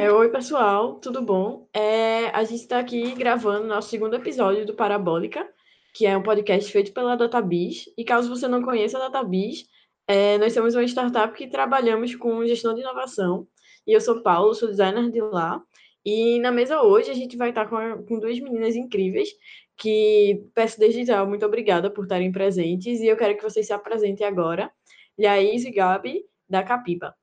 [0.00, 1.68] É, oi, pessoal, tudo bom?
[1.74, 5.46] É, a gente está aqui gravando nosso segundo episódio do Parabólica,
[5.92, 7.84] que é um podcast feito pela Databis.
[7.98, 9.66] E caso você não conheça a Databis,
[10.08, 13.46] é, nós somos uma startup que trabalhamos com gestão de inovação.
[13.86, 15.62] E eu sou Paulo, sou designer de lá.
[16.02, 19.28] E na mesa hoje a gente vai estar com, com duas meninas incríveis,
[19.76, 23.02] que peço desde já muito obrigada por estarem presentes.
[23.02, 24.72] E eu quero que vocês se apresentem agora.
[25.18, 27.14] Laís e Gabi, da Capiba.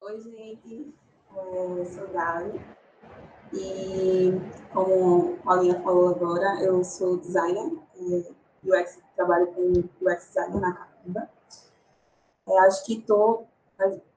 [0.00, 1.05] Oi, gente.
[1.36, 2.60] Eu sou Gabi.
[3.52, 4.32] E
[4.72, 7.72] como a Paulinha falou agora, eu sou designer,
[8.64, 11.30] UX, trabalho com UX designer na Capiba.
[12.48, 13.46] É, acho que estou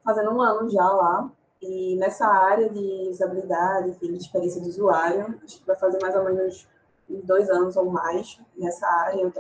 [0.04, 5.60] fazendo um ano já lá, e nessa área de usabilidade, de experiência do usuário, acho
[5.60, 6.68] que vai fazer mais ou menos
[7.10, 9.22] dois anos ou mais nessa área.
[9.22, 9.34] Eu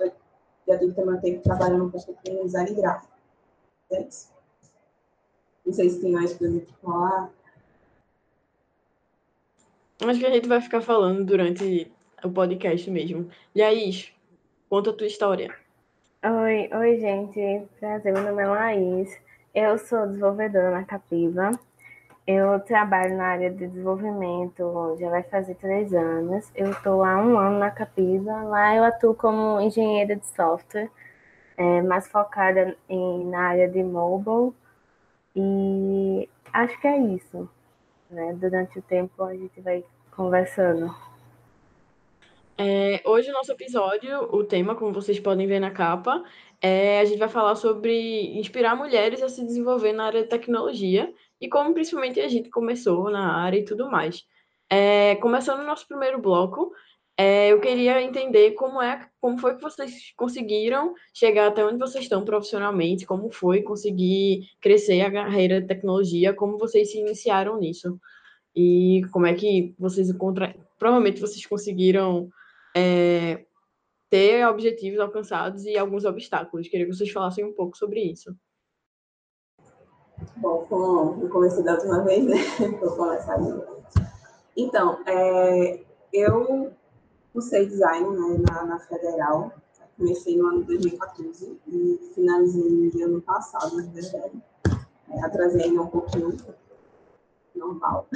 [0.68, 3.14] já tive também tempo trabalhando um pouco com design gráfico.
[3.92, 4.32] É isso.
[5.66, 7.39] Não sei se tem mais coisa para falar.
[10.02, 11.92] Acho que a gente vai ficar falando durante
[12.24, 13.30] o podcast mesmo.
[13.54, 14.14] Laís,
[14.70, 15.54] conta a tua história.
[16.24, 17.68] Oi, oi, gente.
[17.80, 19.22] Prazer, meu nome é Laís.
[19.54, 21.52] Eu sou desenvolvedora na Capiva.
[22.26, 26.50] Eu trabalho na área de desenvolvimento, já vai fazer três anos.
[26.56, 28.44] Eu estou há um ano na Capiva.
[28.44, 30.90] Lá eu atuo como engenheira de software,
[31.58, 34.54] é, mais focada em, na área de mobile.
[35.36, 37.50] E acho que é isso.
[38.10, 38.34] Né?
[38.34, 40.94] Durante o tempo a gente vai conversando.
[42.58, 46.22] É, hoje o nosso episódio, o tema, como vocês podem ver na capa,
[46.62, 51.14] é, a gente vai falar sobre inspirar mulheres a se desenvolver na área de tecnologia
[51.40, 54.26] e como principalmente a gente começou na área e tudo mais.
[54.70, 56.74] É, começando o nosso primeiro bloco,
[57.22, 62.06] é, eu queria entender como é, como foi que vocês conseguiram chegar até onde vocês
[62.06, 68.00] estão profissionalmente, como foi conseguir crescer a carreira de tecnologia, como vocês se iniciaram nisso
[68.56, 72.30] e como é que vocês encontram, provavelmente vocês conseguiram
[72.74, 73.44] é,
[74.10, 76.70] ter objetivos alcançados e alguns obstáculos.
[76.70, 78.34] Queria que vocês falassem um pouco sobre isso.
[80.38, 82.38] Bom, como eu comecei da última vez, né?
[82.80, 83.84] Vou começar de novo.
[84.56, 86.79] Então, é, eu
[87.34, 89.52] cursei design né, na, na, Federal.
[89.98, 94.42] Comecei no ano de 2014 e finalizei no ano passado, na verdade.
[95.10, 96.38] É, atrasei ainda um pouquinho,
[97.54, 98.08] normal.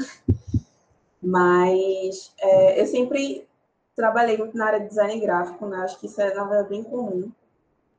[1.21, 3.47] Mas é, eu sempre
[3.95, 5.77] trabalhei muito na área de design gráfico, né?
[5.77, 7.31] Acho que isso é, na verdade, bem comum.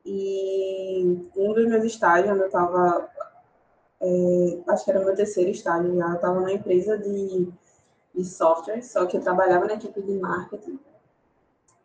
[0.03, 3.09] E um dos meus estágios, onde eu estava
[4.01, 7.51] é, acho que era o meu terceiro estágio já, eu estava numa empresa de,
[8.13, 10.79] de software, só que eu trabalhava na equipe de marketing.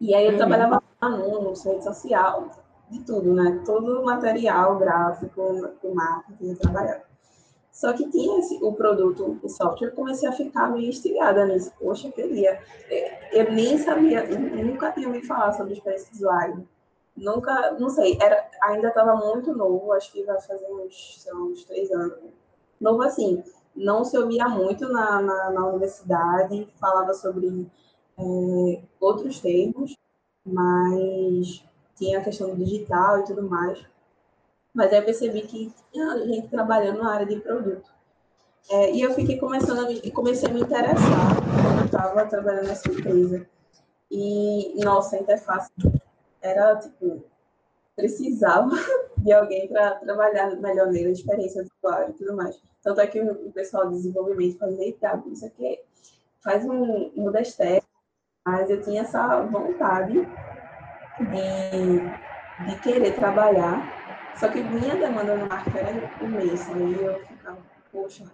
[0.01, 0.39] E aí eu uhum.
[0.39, 2.51] trabalhava anúncios, rede social,
[2.91, 3.63] de tudo, né?
[3.65, 5.53] Todo o material gráfico
[5.83, 7.03] do marketing eu trabalhava.
[7.71, 11.73] Só que tinha esse, o produto, o software, eu comecei a ficar meio instigada nisso.
[11.79, 12.61] Poxa, eu queria.
[13.33, 16.69] Eu nem sabia, nunca tinha ouvido falar sobre experiência de usuário
[17.21, 21.41] nunca, não sei, era, ainda estava muito novo, acho que vai fazer uns, sei lá,
[21.41, 22.19] uns três anos.
[22.81, 23.43] Novo assim,
[23.77, 27.71] não se ouvia muito na, na, na universidade, falava sobre
[28.21, 29.97] é, outros termos,
[30.45, 31.65] mas
[31.97, 33.85] tinha a questão do digital e tudo mais.
[34.73, 37.91] Mas aí eu percebi que tinha gente trabalhando na área de produto.
[38.71, 42.89] É, e eu fiquei começando a, comecei a me interessar quando eu estava trabalhando nessa
[42.91, 43.47] empresa.
[44.11, 45.71] E, nossa, a interface
[46.41, 47.25] era, tipo,
[47.97, 48.71] precisava
[49.19, 52.61] de alguém para trabalhar melhor nele, experiência do usuário e tudo mais.
[52.83, 55.81] Tanto é que o pessoal de desenvolvimento fazia, eita, isso aqui
[56.43, 57.85] faz um, um desktop,
[58.47, 60.15] mas eu tinha essa vontade
[61.21, 63.83] de, de querer trabalhar,
[64.37, 67.59] só que minha demanda no marketing era imensa, aí eu ficava,
[67.93, 68.25] poxa,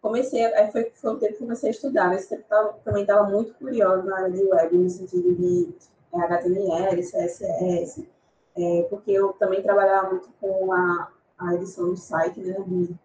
[0.00, 3.28] comecei, aí foi, foi o tempo que comecei a estudar, esse tempo tava, também estava
[3.28, 5.74] muito curiosa na área de web, no sentido de
[6.14, 8.08] HTML, CSS,
[8.56, 12.96] é, porque eu também trabalhava muito com a, a edição do site, né, de,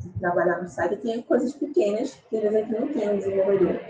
[0.00, 3.80] de trabalhar no site, e tinha coisas pequenas que às vezes não tinha um desenvolvedor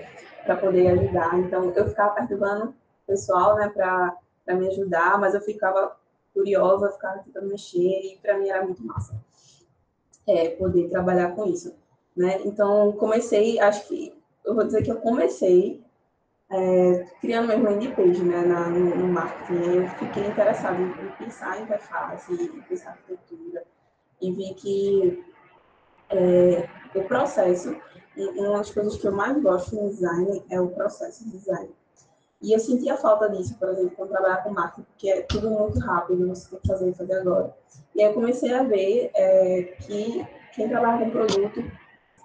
[0.44, 4.16] para poder ajudar, então eu ficava perturbando o pessoal, né, para
[4.54, 5.96] me ajudar, mas eu ficava
[6.34, 9.14] curiosa, ficava tentando mexer, e para mim era muito massa
[10.26, 11.74] é, poder trabalhar com isso,
[12.16, 14.14] né, então comecei, acho que,
[14.44, 15.82] eu vou dizer que eu comecei
[16.50, 19.76] é, criando mesmo landing page né, na, no, no, marketing.
[19.76, 23.62] Eu fiquei interessada em, em pensar em interface, em pensar arquitetura,
[24.20, 25.24] e vi que
[26.10, 27.76] é, o processo,
[28.16, 31.70] uma das coisas que eu mais gosto no design é o processo de design.
[32.42, 35.78] E eu sentia falta disso, por exemplo, quando trabalhar com marketing, porque é tudo muito
[35.80, 37.54] rápido, você tem que fazer, fazer agora.
[37.94, 41.62] E aí eu comecei a ver é, que quem trabalha com produto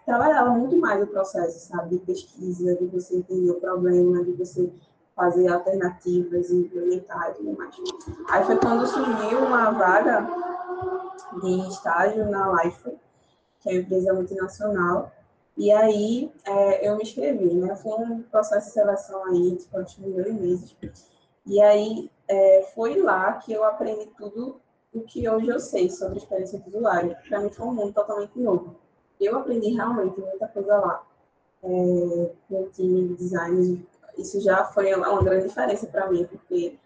[0.05, 4.71] trabalhava muito mais o processo, sabe, de pesquisa, de você entender o problema, de você
[5.15, 7.75] fazer alternativas e implementar e tudo mais.
[8.29, 10.27] Aí foi quando surgiu uma vaga
[11.41, 12.91] de estágio na Life,
[13.59, 15.11] que é uma empresa multinacional,
[15.57, 17.75] e aí é, eu me inscrevi, né?
[17.75, 20.75] Foi um processo de seleção aí, que dois meses.
[21.45, 24.59] E aí é, foi lá que eu aprendi tudo
[24.93, 27.15] o que hoje eu sei sobre experiência de usuário.
[27.27, 28.75] Para mim foi um mundo totalmente novo.
[29.19, 31.07] Eu aprendi realmente muita coisa lá.
[31.63, 33.87] É, time de design,
[34.17, 36.77] isso já foi uma grande diferença para mim, porque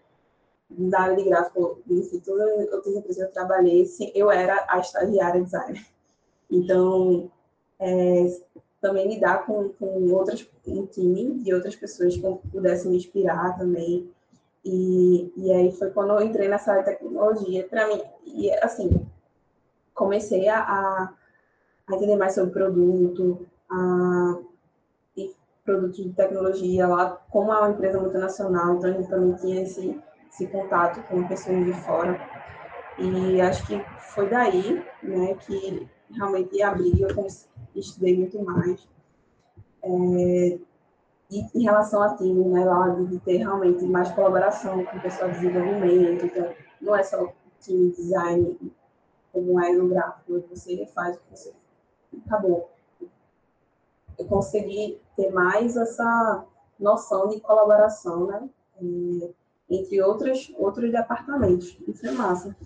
[0.70, 4.78] na área de gráfico, em todas as outras empresas que eu trabalhei, eu era a
[4.78, 5.84] estagiária designer.
[6.50, 7.30] Então,
[7.80, 8.26] é,
[8.80, 14.10] também lidar com, com outras, um time de outras pessoas que pudessem me inspirar também.
[14.64, 19.06] E, e aí foi quando eu entrei nessa área de tecnologia, para mim, e assim,
[19.94, 21.12] comecei a, a,
[21.94, 24.38] entender mais sobre produto, a,
[25.16, 25.34] e
[25.64, 29.98] produtos de tecnologia lá, como é uma empresa multinacional, então a gente também tinha esse,
[30.30, 32.20] esse contato com pessoas de fora.
[32.98, 37.26] E acho que foi daí, né, que realmente abriu, eu
[37.74, 38.86] estudei muito mais.
[39.82, 40.58] É,
[41.30, 45.30] e em relação a time, né, lá de ter realmente mais colaboração com o pessoal
[45.30, 48.58] de desenvolvimento, então não é só time design
[49.32, 51.52] como é no gráfico, você faz o que você
[52.26, 52.68] acabou.
[54.18, 56.44] Eu consegui ter mais essa
[56.78, 58.48] noção de colaboração, né,
[58.82, 59.30] é,
[59.70, 61.78] entre outros, outros departamentos.
[61.86, 62.56] Isso é massa.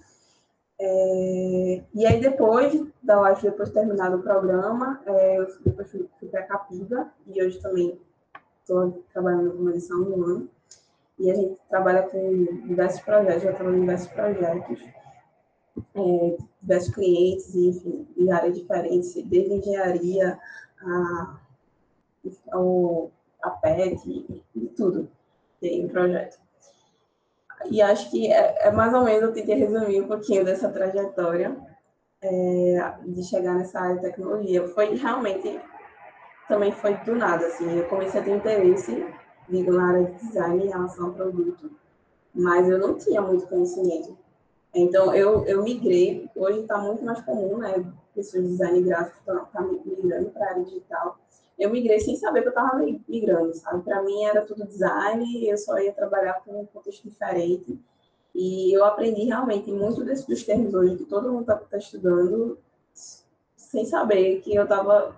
[0.81, 6.09] É, e aí, depois da live, depois de terminado o programa, é, eu depois fui,
[6.19, 8.01] fui para a Capiva, e hoje também
[8.61, 10.51] estou trabalhando com edição no ano.
[11.19, 14.81] E a gente trabalha com diversos projetos, já trabalho em diversos projetos,
[15.95, 20.39] é, diversos clientes, enfim, em áreas diferentes, desde engenharia
[20.81, 21.41] a,
[22.51, 23.13] ao,
[23.43, 25.09] a PET e, e tudo
[25.61, 26.44] tem um projeto.
[27.71, 31.57] E acho que é, é, mais ou menos, eu tentei resumir um pouquinho dessa trajetória
[32.23, 34.67] é, de chegar nessa área de tecnologia.
[34.69, 35.61] Foi realmente,
[36.49, 39.07] também foi do nada, assim, eu comecei a ter interesse,
[39.49, 41.71] digo, na área de design em relação ao produto,
[42.35, 44.17] mas eu não tinha muito conhecimento.
[44.75, 47.85] Então, eu, eu migrei, hoje está muito mais comum, né,
[48.15, 51.19] pessoas de design gráfico estão tá migrando para a área digital,
[51.59, 52.77] eu migrei sem saber que eu estava
[53.09, 53.83] migrando, sabe?
[53.83, 57.79] Para mim era tudo design, eu só ia trabalhar com um contexto diferente.
[58.35, 62.59] E eu aprendi realmente muito desses dos termos hoje que todo mundo está tá estudando,
[63.57, 65.17] sem saber que eu estava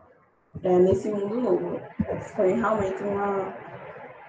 [0.63, 1.81] é, nesse mundo novo.
[2.35, 3.55] Foi realmente uma,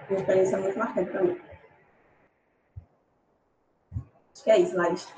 [0.08, 1.38] uma experiência muito marcante para mim.
[4.32, 5.08] Acho que é isso, Laís.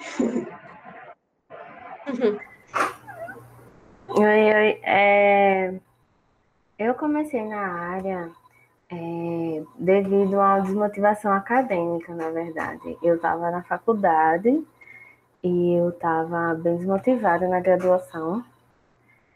[4.08, 4.81] Oi, oi.
[4.82, 5.81] É...
[6.80, 8.30] Eu comecei na área
[8.90, 12.96] é, devido a uma desmotivação acadêmica, na verdade.
[13.02, 14.66] Eu estava na faculdade
[15.44, 18.42] e eu estava bem desmotivada na graduação.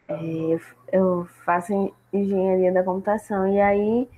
[0.08, 0.58] É,
[0.90, 4.08] eu faço engenharia da computação e aí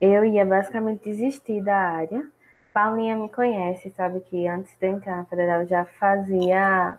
[0.00, 2.28] eu ia basicamente desistir da área.
[2.74, 6.98] Paulinha me conhece, sabe que antes de entrar na federal já fazia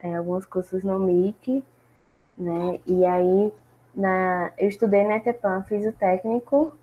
[0.00, 1.62] é, alguns cursos no MIC,
[2.36, 2.80] né?
[2.84, 3.52] E aí
[3.94, 6.76] na, eu estudei na ETEPAM, fiz o técnico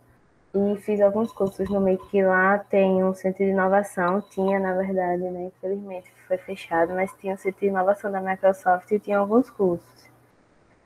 [0.53, 4.73] e fiz alguns cursos no MEI que lá tem um centro de inovação, tinha na
[4.73, 9.17] verdade, né, infelizmente foi fechado, mas tinha um centro de inovação da Microsoft e tinha
[9.17, 10.07] alguns cursos.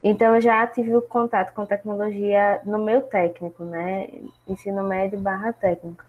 [0.03, 4.07] Então eu já tive o contato com tecnologia no meu técnico, né,
[4.47, 6.03] ensino médio barra técnico.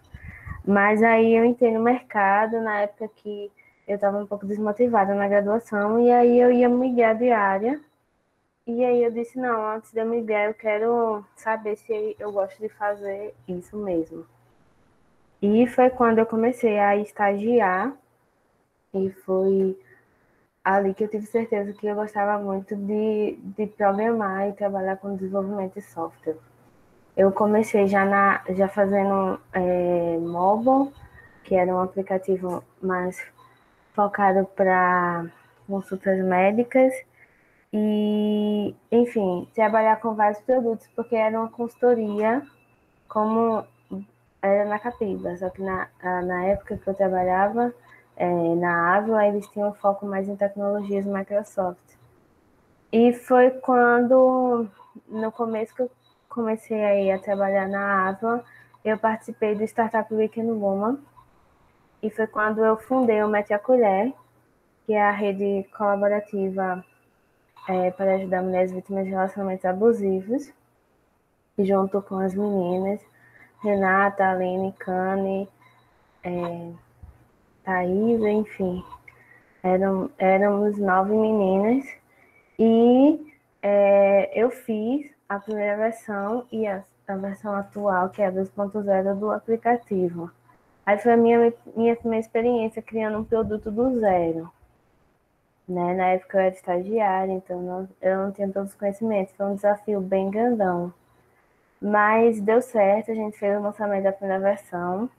[0.65, 3.51] Mas aí eu entrei no mercado na época que
[3.87, 7.79] eu estava um pouco desmotivada na graduação e aí eu ia migrar de área
[8.65, 12.59] e aí eu disse, não, antes de eu migrar, eu quero saber se eu gosto
[12.59, 14.25] de fazer isso mesmo.
[15.41, 17.93] E foi quando eu comecei a estagiar,
[18.93, 19.77] e foi
[20.63, 25.15] ali que eu tive certeza que eu gostava muito de, de programar e trabalhar com
[25.15, 26.37] desenvolvimento de software.
[27.17, 30.93] Eu comecei já, na, já fazendo é, mobile,
[31.43, 33.21] que era um aplicativo mais
[33.93, 35.25] focado para
[35.67, 36.93] consultas médicas,
[37.73, 42.43] e, enfim, trabalhar com vários produtos, porque era uma consultoria
[43.07, 43.65] como
[44.39, 47.73] era na Capiba, só que na, na época que eu trabalhava
[48.15, 51.79] é, na Avila, eles tinham um foco mais em tecnologias Microsoft.
[52.91, 54.67] E foi quando,
[55.07, 55.91] no começo que eu
[56.29, 58.43] comecei aí a trabalhar na Avila,
[58.85, 60.99] eu participei do Startup Weekend Woman,
[62.03, 64.13] e foi quando eu fundei o Mete a Colher,
[64.85, 66.85] que é a rede colaborativa
[67.67, 70.53] é, para ajudar mulheres vítimas de relacionamentos abusivos,
[71.57, 72.99] junto com as meninas,
[73.61, 75.47] Renata, Aline, Cane,
[76.23, 76.71] é,
[77.63, 78.83] Thaisa, enfim.
[79.63, 81.85] Eram, éramos nove meninas
[82.59, 88.31] e é, eu fiz a primeira versão e a, a versão atual, que é a
[88.31, 90.29] 2.0 do aplicativo.
[90.85, 94.51] Aí foi a minha, minha primeira experiência criando um produto do zero.
[95.67, 95.93] Né?
[95.93, 99.33] Na época eu era estagiária, então não, eu não tinha todos os conhecimentos.
[99.35, 100.93] Foi um desafio bem grandão.
[101.81, 105.09] Mas deu certo, a gente fez o lançamento da primeira versão.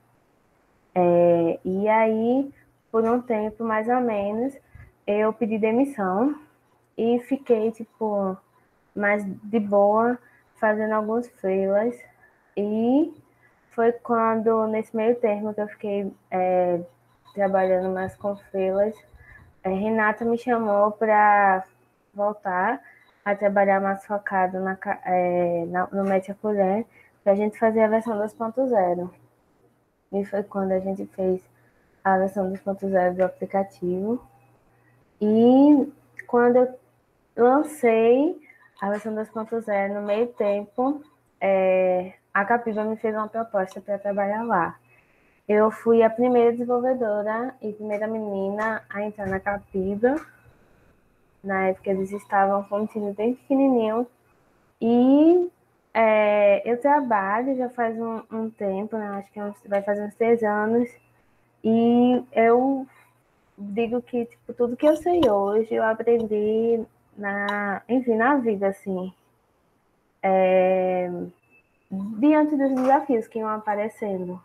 [0.95, 2.53] É, e aí,
[2.91, 4.57] por um tempo mais ou menos,
[5.07, 6.39] eu pedi demissão
[6.97, 8.37] e fiquei, tipo,
[8.95, 10.19] mais de boa,
[10.57, 11.95] fazendo alguns freelas.
[12.57, 13.13] E
[13.73, 16.81] foi quando, nesse meio termo, que eu fiquei é,
[17.35, 18.95] trabalhando mais com freelas,
[19.69, 21.65] Renata me chamou para
[22.13, 22.81] voltar
[23.25, 26.85] a trabalhar mais focado na, é, na, no Metia Colher,
[27.23, 29.11] para a gente fazer a versão 2.0.
[30.13, 31.41] E foi quando a gente fez
[32.05, 34.23] a versão 2.0 do aplicativo.
[35.21, 35.93] E
[36.27, 36.79] quando eu
[37.37, 38.39] lancei
[38.81, 41.03] a versão 2.0 no meio tempo,
[41.41, 44.77] é, a Capiva me fez uma proposta para trabalhar lá.
[45.47, 50.17] Eu fui a primeira desenvolvedora e primeira menina a entrar na Capiva.
[51.43, 54.07] Na época eles estavam com um time bem pequenininho.
[54.81, 55.51] E
[55.93, 59.07] é, eu trabalho já faz um, um tempo, né?
[59.19, 60.89] acho que vai fazer uns três anos.
[61.63, 62.87] E eu
[63.59, 66.83] digo que tipo, tudo que eu sei hoje eu aprendi
[67.19, 69.13] na, enfim, na vida, assim.
[70.23, 71.11] É,
[71.91, 74.41] diante dos desafios que iam aparecendo.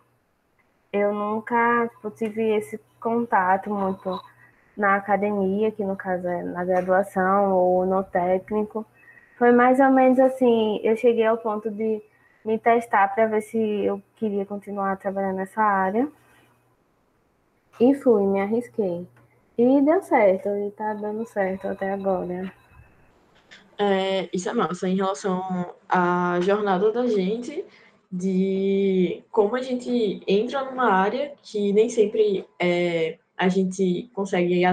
[0.92, 4.20] Eu nunca tipo, tive esse contato muito
[4.76, 8.86] na academia, que no caso é na graduação ou no técnico.
[9.38, 12.02] Foi mais ou menos assim, eu cheguei ao ponto de
[12.44, 16.08] me testar para ver se eu queria continuar trabalhando nessa área.
[17.80, 19.08] E fui, me arrisquei.
[19.58, 22.52] E deu certo, e tá dando certo até agora.
[23.78, 27.66] É, isso é massa, em relação à jornada da gente,
[28.12, 34.64] de como a gente entra numa área que nem sempre é, a gente consegue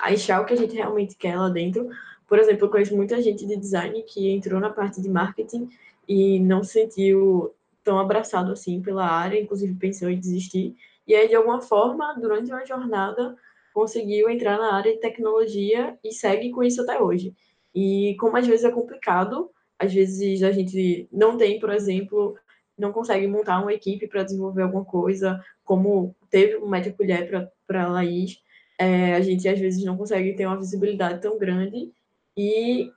[0.00, 1.88] achar o que a gente realmente quer lá dentro.
[2.26, 5.68] Por exemplo, eu conheço muita gente de design que entrou na parte de marketing
[6.08, 10.74] e não se sentiu tão abraçado assim pela área, inclusive pensou em desistir.
[11.06, 13.36] E aí, de alguma forma, durante uma jornada,
[13.74, 17.34] conseguiu entrar na área de tecnologia e segue com isso até hoje.
[17.74, 22.36] E como às vezes é complicado, às vezes a gente não tem, por exemplo,
[22.78, 27.84] não consegue montar uma equipe para desenvolver alguma coisa, como teve o Média Colher para
[27.84, 28.42] a Laís,
[28.78, 31.92] é, a gente às vezes não consegue ter uma visibilidade tão grande
[32.36, 32.90] e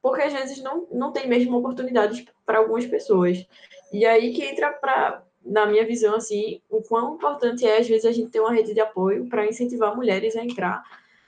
[0.00, 3.44] porque às vezes não, não tem mesmo oportunidades para algumas pessoas.
[3.92, 8.04] E aí que entra para na minha visão, assim, o quão importante é, às vezes,
[8.04, 10.82] a gente ter uma rede de apoio para incentivar mulheres a entrar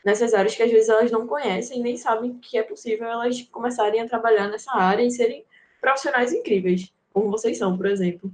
[0.04, 4.00] nessas áreas que, às vezes, elas não conhecem, nem sabem que é possível elas começarem
[4.00, 5.44] a trabalhar nessa área e serem
[5.80, 8.30] profissionais incríveis, como vocês são, por exemplo.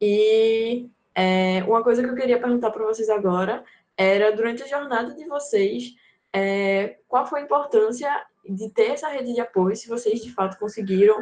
[0.00, 3.64] E é, uma coisa que eu queria perguntar para vocês agora
[3.96, 5.94] era, durante a jornada de vocês,
[6.32, 8.10] é, qual foi a importância
[8.44, 11.16] de ter essa rede de apoio, se vocês, de fato, conseguiram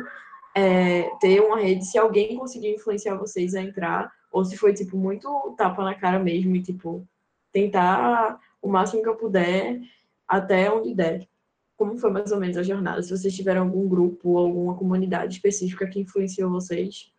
[0.55, 4.97] é, ter uma rede, se alguém conseguiu influenciar vocês a entrar, ou se foi, tipo,
[4.97, 7.07] muito tapa na cara mesmo e, tipo,
[7.53, 9.79] tentar o máximo que eu puder,
[10.27, 11.29] até onde der.
[11.83, 13.03] Como foi mais ou menos a jornada?
[13.03, 17.13] Se vocês tiveram algum grupo, alguma comunidade específica que influenciou vocês?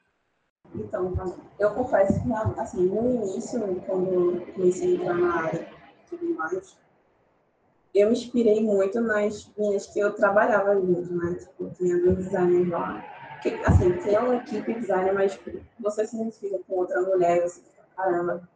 [0.74, 1.13] Então,
[1.60, 6.34] eu confesso que, assim, no início, quando eu comecei a entrar na área e tudo
[6.36, 6.77] mais,
[7.93, 11.34] eu me inspirei muito nas minhas que eu trabalhava junto, né?
[11.34, 13.03] Tipo, tinha dois designers lá
[13.34, 17.60] porque, assim, tem uma equipe designer, mas tipo, você se identifica com outra mulher, você
[17.60, 18.48] fica, caramba.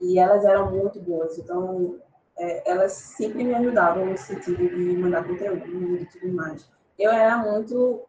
[0.00, 2.00] E elas eram muito boas, então
[2.38, 6.68] é, elas sempre me ajudavam no sentido de mandar conteúdo e tudo mais.
[6.98, 8.02] Eu era muito.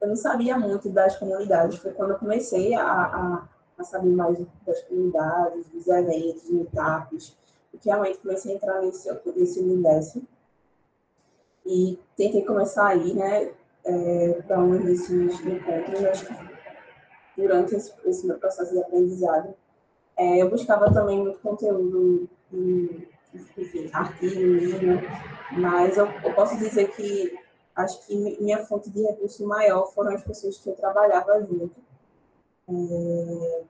[0.00, 4.36] Eu não sabia muito das comunidades, foi quando eu comecei a, a, a saber mais
[4.66, 7.36] das comunidades, dos eventos, meetups,
[7.80, 10.22] que realmente comecei a entrar nesse, nesse universo.
[11.64, 13.52] E tentei começar aí, né?
[13.84, 16.34] é, para um desses encontros, acho que
[17.36, 19.54] durante esse, esse, meu processo de aprendizado,
[20.16, 23.08] é, eu buscava também muito conteúdo em,
[24.20, 25.00] livro,
[25.52, 27.38] mas eu, eu, posso dizer que
[27.74, 31.76] acho que minha fonte de recurso maior foram as pessoas que eu trabalhava junto.
[32.68, 33.62] É,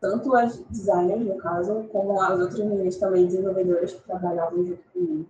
[0.00, 5.26] tanto as designers, no caso, como as outras meninas também desenvolvedoras que trabalhavam junto comigo.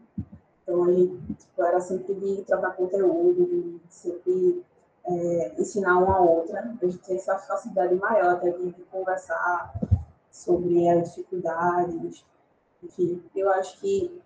[0.63, 4.63] Então, a tipo, era sempre de trocar conteúdo, de sempre
[5.07, 6.61] é, ensinar uma a outra.
[6.61, 9.73] A gente tem essa facilidade maior até de conversar
[10.31, 12.25] sobre as dificuldades.
[12.83, 14.21] Enfim, eu acho que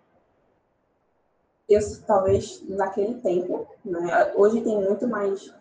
[1.68, 5.52] eu, talvez naquele tempo, né, hoje tem muito mais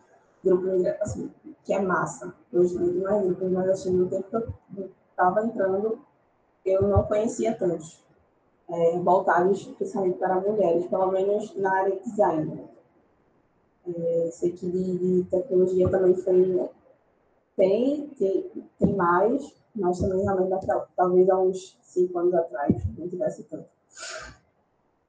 [0.44, 1.32] grupos assim,
[1.64, 5.46] que é massa, hoje tem muito mais grupos, mas assim, no tempo que eu estava
[5.46, 6.00] entrando,
[6.66, 8.04] eu não conhecia tantos,
[8.70, 12.70] é, voltados especialmente para mulheres, pelo menos na área de design.
[13.88, 16.70] É, sei que de, de, tecnologia também foi,
[17.56, 23.44] tem, tem, tem mais, mas também realmente talvez há uns cinco anos atrás não tivesse
[23.44, 23.66] tanto.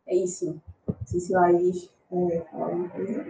[0.07, 0.61] É isso.
[1.07, 3.26] Sei se Laís é, fala coisa.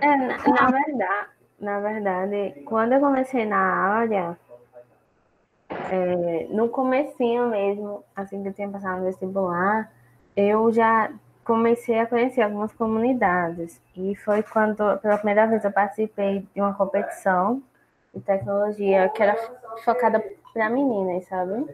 [0.00, 1.28] É, na, na, verdade,
[1.60, 4.38] na verdade, quando eu comecei na área,
[5.70, 9.90] é, no comecinho mesmo, assim que eu tinha passado no vestibular,
[10.36, 11.12] eu já
[11.44, 13.80] comecei a conhecer algumas comunidades.
[13.96, 17.62] E foi quando, pela primeira vez, eu participei de uma competição
[18.14, 19.36] de tecnologia que era
[19.84, 21.66] focada para meninas, sabe?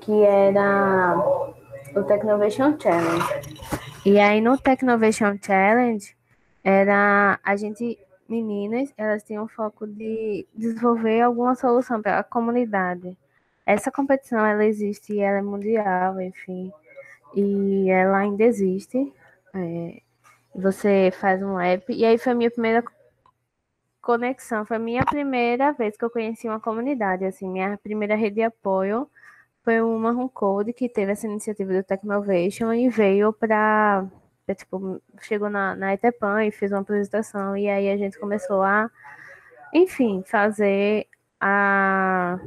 [0.00, 1.16] Que era
[1.94, 3.26] o Technovation Challenge.
[4.04, 6.16] E aí no Technovation Challenge
[6.64, 13.16] era a gente meninas, elas tinham foco de desenvolver alguma solução para a comunidade.
[13.64, 16.72] Essa competição ela existe e ela é mundial, enfim,
[17.34, 19.12] e ela ainda existe.
[19.54, 20.00] É,
[20.54, 22.82] você faz um app e aí foi a minha primeira
[24.06, 28.42] conexão, foi minha primeira vez que eu conheci uma comunidade, assim, minha primeira rede de
[28.42, 29.10] apoio
[29.64, 34.06] foi o Marron Code que teve essa iniciativa do Technovation e veio para
[34.56, 38.88] tipo, chegou na, na Etepan e fez uma apresentação, e aí a gente começou a,
[39.74, 41.08] enfim, fazer
[41.40, 42.38] a,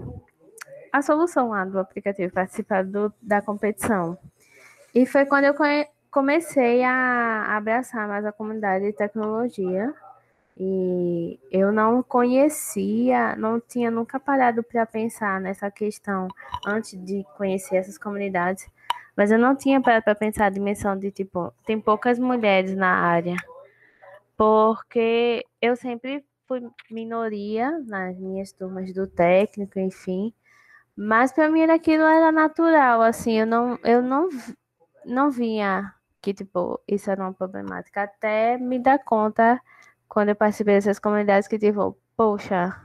[0.94, 4.18] a solução lá do aplicativo, participar do, da competição.
[4.96, 5.56] E foi quando eu
[6.10, 9.94] comecei a abraçar mais a comunidade de tecnologia,
[10.60, 16.28] e eu não conhecia, não tinha nunca parado para pensar nessa questão
[16.68, 18.68] antes de conhecer essas comunidades,
[19.16, 22.90] mas eu não tinha parado para pensar a dimensão de tipo, tem poucas mulheres na
[22.90, 23.38] área.
[24.36, 30.34] Porque eu sempre fui minoria nas minhas turmas do técnico, enfim.
[30.96, 34.28] Mas para mim aquilo era natural, assim, eu não eu não
[35.06, 39.62] não vinha que tipo, isso era uma problemática até me dar conta
[40.10, 42.76] quando eu participei dessas comunidades que, tipo, poxa,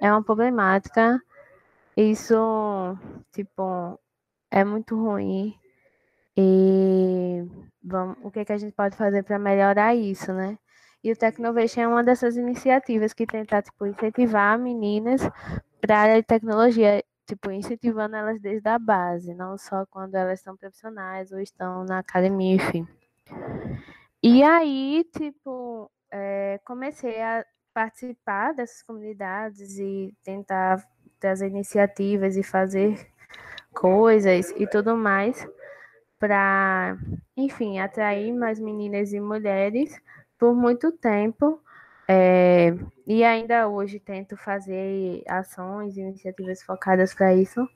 [0.00, 1.20] é uma problemática,
[1.96, 2.96] isso,
[3.32, 3.98] tipo,
[4.50, 5.54] é muito ruim.
[6.36, 7.44] E
[7.82, 10.56] vamos, o que, que a gente pode fazer para melhorar isso, né?
[11.02, 15.20] E o Tecnovation é uma dessas iniciativas que tenta, tipo, incentivar meninas
[15.80, 20.40] para a área de tecnologia, tipo, incentivando elas desde a base, não só quando elas
[20.40, 22.86] são profissionais ou estão na academia, enfim.
[24.22, 25.67] E aí, tipo,
[26.10, 30.84] é, comecei a participar dessas comunidades e tentar
[31.20, 33.08] trazer iniciativas e fazer
[33.72, 35.46] coisas e tudo mais
[36.18, 36.96] para,
[37.36, 40.00] enfim, atrair mais meninas e mulheres
[40.38, 41.60] por muito tempo.
[42.10, 42.74] É,
[43.06, 47.68] e ainda hoje tento fazer ações e iniciativas focadas para isso,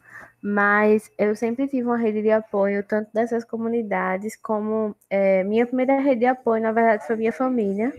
[0.43, 6.01] mas eu sempre tive uma rede de apoio, tanto dessas comunidades, como é, minha primeira
[6.01, 7.93] rede de apoio, na verdade, foi minha família,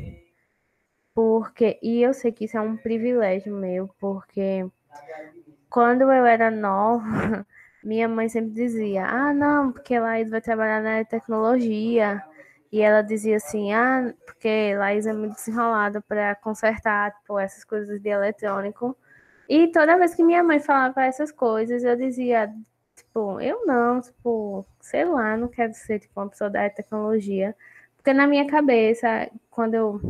[1.13, 4.65] porque, e eu sei que isso é um privilégio meu, porque
[5.69, 7.01] quando eu era nova,
[7.83, 12.23] minha mãe sempre dizia: Ah, não, porque Laís vai trabalhar na tecnologia.
[12.71, 18.01] E ela dizia assim: Ah, porque Laís é muito desenrolada para consertar tipo, essas coisas
[18.01, 18.95] de eletrônico.
[19.49, 22.53] E toda vez que minha mãe falava essas coisas, eu dizia:
[22.95, 27.55] Tipo, eu não, tipo, sei lá, não quero ser tipo, uma pessoa da tecnologia.
[27.97, 30.01] Porque na minha cabeça, quando eu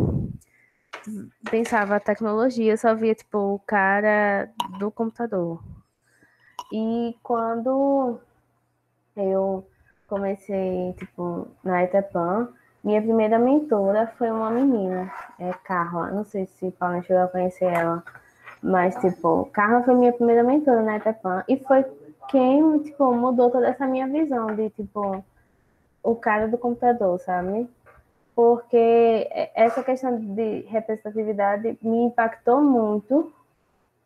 [1.49, 5.61] pensava tecnologia, só via, tipo, o cara do computador.
[6.71, 8.19] E quando
[9.15, 9.67] eu
[10.07, 12.49] comecei, tipo, na Itapan,
[12.83, 16.11] minha primeira mentora foi uma menina, é Carla.
[16.11, 18.03] Não sei se Paula chegou a conhecer ela,
[18.61, 21.43] mas, tipo, Carla foi minha primeira mentora na Itapan.
[21.47, 21.85] E foi
[22.29, 25.23] quem, tipo, mudou toda essa minha visão de, tipo,
[26.01, 27.69] o cara do computador, sabe?
[28.35, 33.31] Porque essa questão de representatividade me impactou muito,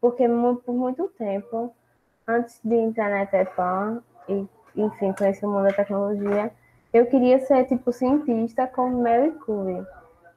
[0.01, 0.27] porque
[0.65, 1.73] por muito tempo,
[2.27, 6.51] antes de entrar na ETEPAN e, enfim, conhecer o mundo da tecnologia,
[6.93, 9.85] eu queria ser, tipo, cientista como Mary Curie,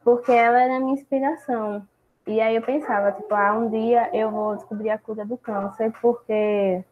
[0.05, 1.87] porque ela era a minha inspiração.
[2.27, 5.93] E aí eu pensava, tipo, ah, um dia eu vou descobrir a cura do câncer,
[6.01, 6.85] porque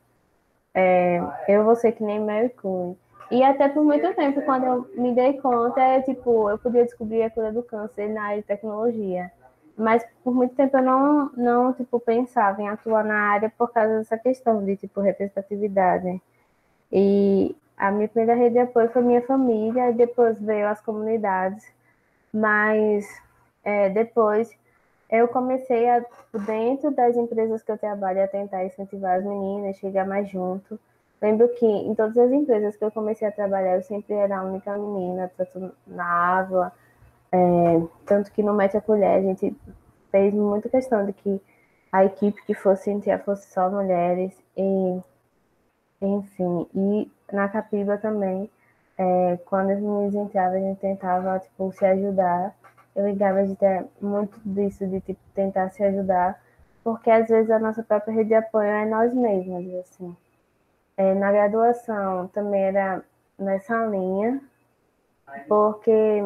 [0.74, 2.96] é, eu vou ser que nem Mary Curie.
[3.30, 7.22] E até por muito tempo, quando eu me dei conta, é, tipo, eu podia descobrir
[7.22, 9.30] a cura do câncer na área de tecnologia.
[9.76, 13.98] Mas por muito tempo eu não, não tipo, pensava em atuar na área por causa
[13.98, 16.20] dessa questão de tipo, representatividade.
[16.90, 21.64] E a minha primeira rede de apoio foi minha família, e depois veio as comunidades.
[22.32, 23.06] Mas
[23.62, 24.50] é, depois
[25.10, 26.04] eu comecei a,
[26.46, 30.78] dentro das empresas que eu trabalho, a tentar incentivar as meninas, chegar mais junto.
[31.20, 34.44] Lembro que em todas as empresas que eu comecei a trabalhar, eu sempre era a
[34.44, 36.72] única menina, tanto na água,
[37.32, 37.36] é,
[38.06, 39.56] tanto que no Mete a Colher a gente
[40.10, 41.40] fez muita questão de que
[41.90, 45.00] a equipe que fosse entrar fosse só mulheres, e
[46.00, 48.50] enfim, e na Capiba também,
[48.96, 52.54] é, quando as meninas entravam, a gente tentava tipo, se ajudar.
[52.94, 56.40] Eu ligava de ter muito disso, de tipo, tentar se ajudar,
[56.82, 60.16] porque às vezes a nossa própria rede de apoio é nós mesmas, assim.
[60.98, 63.04] É, na graduação também era
[63.38, 64.42] nessa linha,
[65.46, 66.24] porque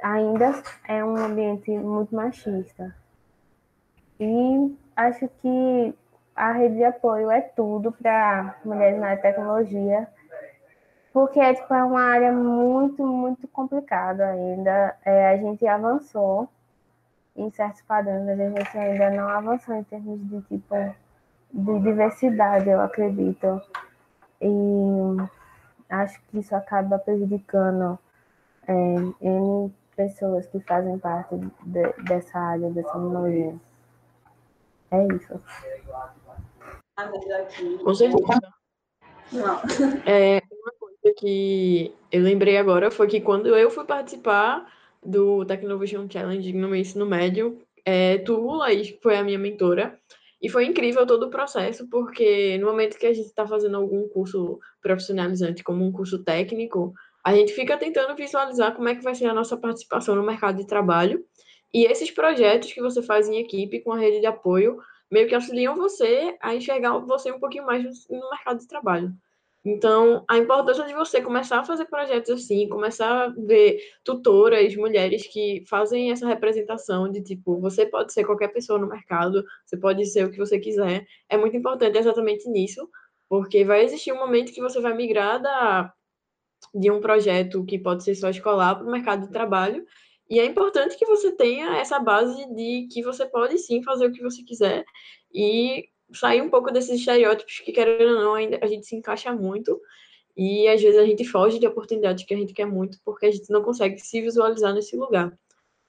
[0.00, 2.94] ainda é um ambiente muito machista.
[4.20, 5.92] E acho que
[6.36, 10.06] a rede de apoio é tudo para mulheres na tecnologia,
[11.12, 14.96] porque tipo, é uma área muito, muito complicada ainda.
[15.04, 16.48] É, a gente avançou
[17.34, 20.76] em certos padrões, mas a gente ainda não avançou em termos de tipo
[21.52, 23.60] de diversidade, eu acredito.
[24.40, 24.48] E
[25.88, 27.98] acho que isso acaba prejudicando
[28.66, 28.72] é,
[29.20, 33.54] N pessoas que fazem parte de, dessa área, dessa minoria.
[34.90, 35.40] É isso.
[37.84, 38.24] Com certeza.
[40.06, 44.66] É, uma coisa que eu lembrei agora foi que quando eu fui participar
[45.04, 49.98] do Technovision Challenge no meu ensino médio, é, tu, Laís, foi a minha mentora,
[50.40, 54.08] e foi incrível todo o processo, porque no momento que a gente está fazendo algum
[54.08, 59.14] curso profissionalizante, como um curso técnico, a gente fica tentando visualizar como é que vai
[59.14, 61.22] ser a nossa participação no mercado de trabalho.
[61.72, 64.78] E esses projetos que você faz em equipe com a rede de apoio
[65.10, 69.12] meio que auxiliam você a enxergar você um pouquinho mais no mercado de trabalho.
[69.64, 75.26] Então, a importância de você começar a fazer projetos assim, começar a ver tutoras, mulheres
[75.26, 80.06] que fazem essa representação de tipo, você pode ser qualquer pessoa no mercado, você pode
[80.06, 82.88] ser o que você quiser, é muito importante exatamente nisso,
[83.28, 85.92] porque vai existir um momento que você vai migrar da,
[86.74, 89.84] de um projeto que pode ser só escolar para o mercado de trabalho,
[90.28, 94.12] e é importante que você tenha essa base de que você pode sim fazer o
[94.12, 94.84] que você quiser
[95.34, 99.32] e sair um pouco desses estereótipos que, querendo ou não, ainda a gente se encaixa
[99.32, 99.80] muito
[100.36, 103.30] e às vezes a gente foge de oportunidades que a gente quer muito porque a
[103.30, 105.36] gente não consegue se visualizar nesse lugar.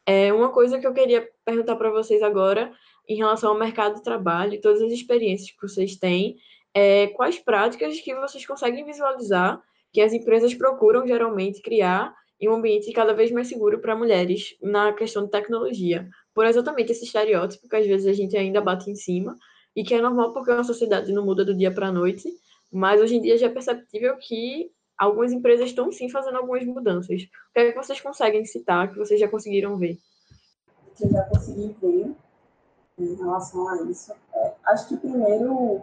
[0.05, 2.71] É uma coisa que eu queria perguntar para vocês agora
[3.07, 6.37] em relação ao mercado de trabalho e todas as experiências que vocês têm,
[6.73, 12.55] é, quais práticas que vocês conseguem visualizar que as empresas procuram geralmente criar em um
[12.55, 17.69] ambiente cada vez mais seguro para mulheres na questão de tecnologia, por exatamente esse estereótipo
[17.69, 19.35] que às vezes a gente ainda bate em cima
[19.75, 22.29] e que é normal porque a sociedade não muda do dia para a noite,
[22.71, 27.23] mas hoje em dia já é perceptível que algumas empresas estão sim fazendo algumas mudanças.
[27.23, 29.97] O que é que vocês conseguem citar, que vocês já conseguiram ver?
[30.99, 32.11] Eu já consegui ver
[32.99, 34.13] em relação a isso.
[34.33, 35.81] É, acho que primeiro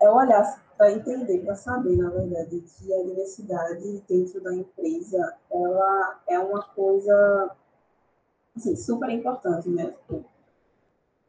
[0.00, 6.20] é olhar para entender, para saber, na verdade, que a diversidade dentro da empresa, ela
[6.28, 7.50] é uma coisa
[8.56, 9.94] assim, super importante, né?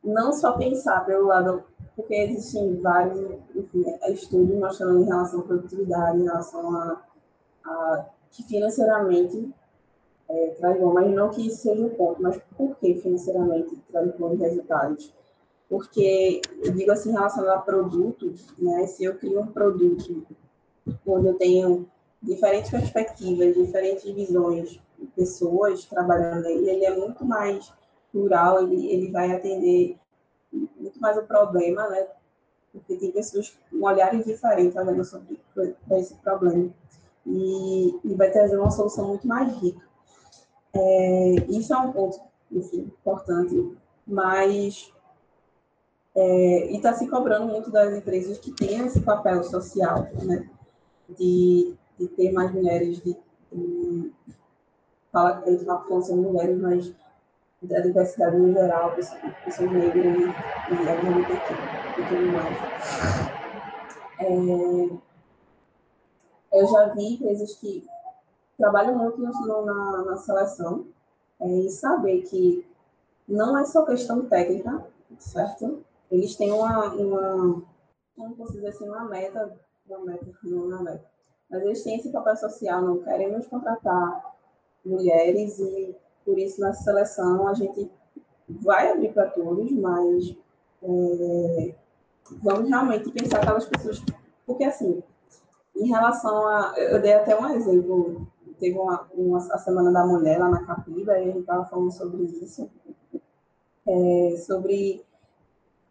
[0.10, 1.63] Não só pensar pelo lado,
[1.95, 3.19] porque existem vários
[3.56, 7.02] enfim, estudos mostrando em relação à produtividade, em relação a,
[7.65, 9.54] a que financeiramente
[10.30, 14.15] é, traz bom, mas não que isso seja um ponto, mas por que financeiramente traz
[14.15, 15.13] bons resultados?
[15.67, 20.26] Porque, eu digo assim, relacionado a produto, né, se eu crio um produto
[21.06, 21.88] onde eu tenho
[22.22, 24.80] diferentes perspectivas, diferentes visões,
[25.15, 27.72] pessoas trabalhando ele é muito mais
[28.12, 29.98] plural, ele, ele vai atender
[30.52, 32.08] muito mais o problema, né?
[32.72, 35.39] Porque tem pessoas com olhares diferentes olhando sobre
[35.91, 36.69] esse problema.
[37.26, 39.88] E, e vai trazer uma solução muito mais rica.
[40.74, 42.19] É, isso é um ponto
[42.52, 44.91] enfim, importante, mas
[46.15, 50.50] é, e está se cobrando muito das empresas que têm esse papel social, né?
[51.08, 53.15] De, de ter mais mulheres, de,
[53.52, 54.12] de
[55.12, 56.93] fala, a gente fala que são mulheres, mas
[57.62, 60.22] da diversidade no geral, pessoas negras e,
[60.74, 61.54] e LGBTQ
[61.98, 62.58] e tudo mais.
[64.19, 64.30] É,
[66.60, 67.88] eu já vi empresas que
[68.58, 70.88] trabalham muito no, na, na seleção
[71.39, 72.65] é, e saber que
[73.28, 74.86] não é só questão técnica,
[75.19, 75.84] certo?
[76.12, 77.63] Eles têm uma, uma
[78.19, 81.06] como posso dizer assim, uma meta, uma meta, não uma meta,
[81.50, 84.36] Mas eles têm esse papel social, não queremos contratar
[84.86, 85.95] mulheres e
[86.29, 87.89] por isso na seleção a gente
[88.47, 90.37] vai abrir para todos, mas
[90.83, 91.73] é,
[92.43, 93.99] vamos realmente pensar aquelas pessoas,
[94.45, 95.01] porque assim,
[95.75, 98.27] em relação a, eu dei até um exemplo,
[98.59, 101.91] teve uma, uma a semana da mulher lá na Capiba e a gente estava falando
[101.91, 102.69] sobre isso,
[103.87, 105.03] é, sobre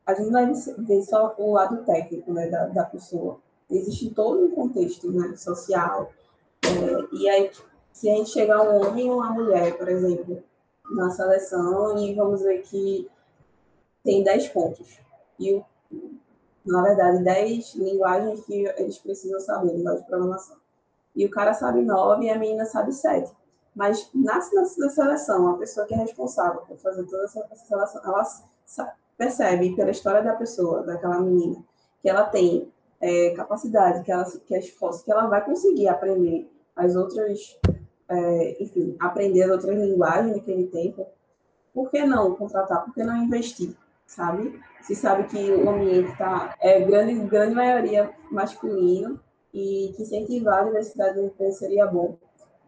[0.07, 3.41] a gente vai ver só o lado técnico né, da, da pessoa.
[3.69, 6.13] Existe todo um contexto né, social.
[6.63, 7.51] É, e aí,
[7.99, 10.41] se a gente chegar um homem ou uma mulher, por exemplo,
[10.89, 13.11] na seleção, e vamos ver que
[14.05, 15.01] tem 10 pontos.
[15.37, 15.61] E,
[16.65, 20.57] na verdade, 10 linguagens que eles precisam saber, linguagem de programação.
[21.17, 23.33] E o cara sabe 9 e a menina sabe 7.
[23.75, 28.25] Mas na, seleção, a pessoa que é responsável por fazer toda essa, essa seleção, ela
[29.17, 31.65] percebe pela história da pessoa, daquela menina,
[32.01, 36.49] que ela tem é, capacidade, que ela que é esforço, que ela vai conseguir aprender
[36.79, 37.59] as outras,
[38.09, 41.07] é, enfim, aprender as outras linguagens naquele tempo,
[41.75, 42.85] por que não contratar?
[42.85, 43.77] Por que não investir?
[44.07, 44.59] Sabe?
[44.83, 49.21] Se sabe que o ambiente está, é grande, grande maioria masculino
[49.53, 52.17] e que incentivar a diversidade da empresa seria bom.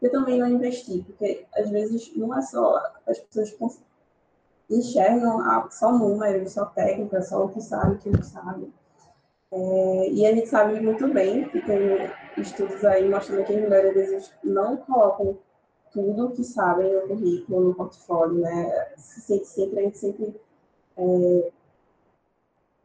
[0.03, 3.81] Eu também não investir, porque às vezes não é só as pessoas
[4.71, 8.73] enxergam só números, só técnica, só o que sabe, o que não sabe.
[9.53, 13.95] É, e a gente sabe muito bem que tem estudos aí mostrando que as mulheres
[13.95, 15.39] vezes não colocam
[15.93, 18.93] tudo que sabem no currículo, no portfólio, né?
[18.97, 20.41] Se, sempre, a gente sempre
[20.97, 21.51] é,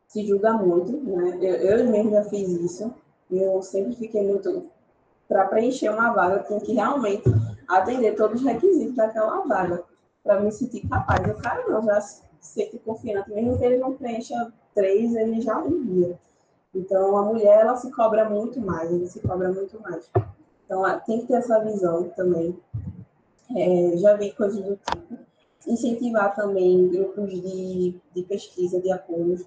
[0.08, 1.38] se julga muito, né?
[1.41, 2.93] Eu, eu mesmo já fiz isso.
[3.29, 4.69] Eu sempre fiquei muito
[5.27, 7.23] para preencher uma vaga, eu tenho que realmente
[7.67, 9.84] atender todos os requisitos daquela vaga
[10.23, 11.27] para me sentir capaz.
[11.27, 15.60] O cara não, já se sente confiante, mesmo que ele não preencha três, ele já
[15.65, 16.19] envia.
[16.75, 20.11] Então, a mulher, ela se cobra muito mais, ele se cobra muito mais.
[20.65, 22.59] Então, tem que ter essa visão também.
[23.55, 25.25] É, já vi coisas do tipo.
[25.65, 29.43] Incentivar também grupos de, de pesquisa, de apoio,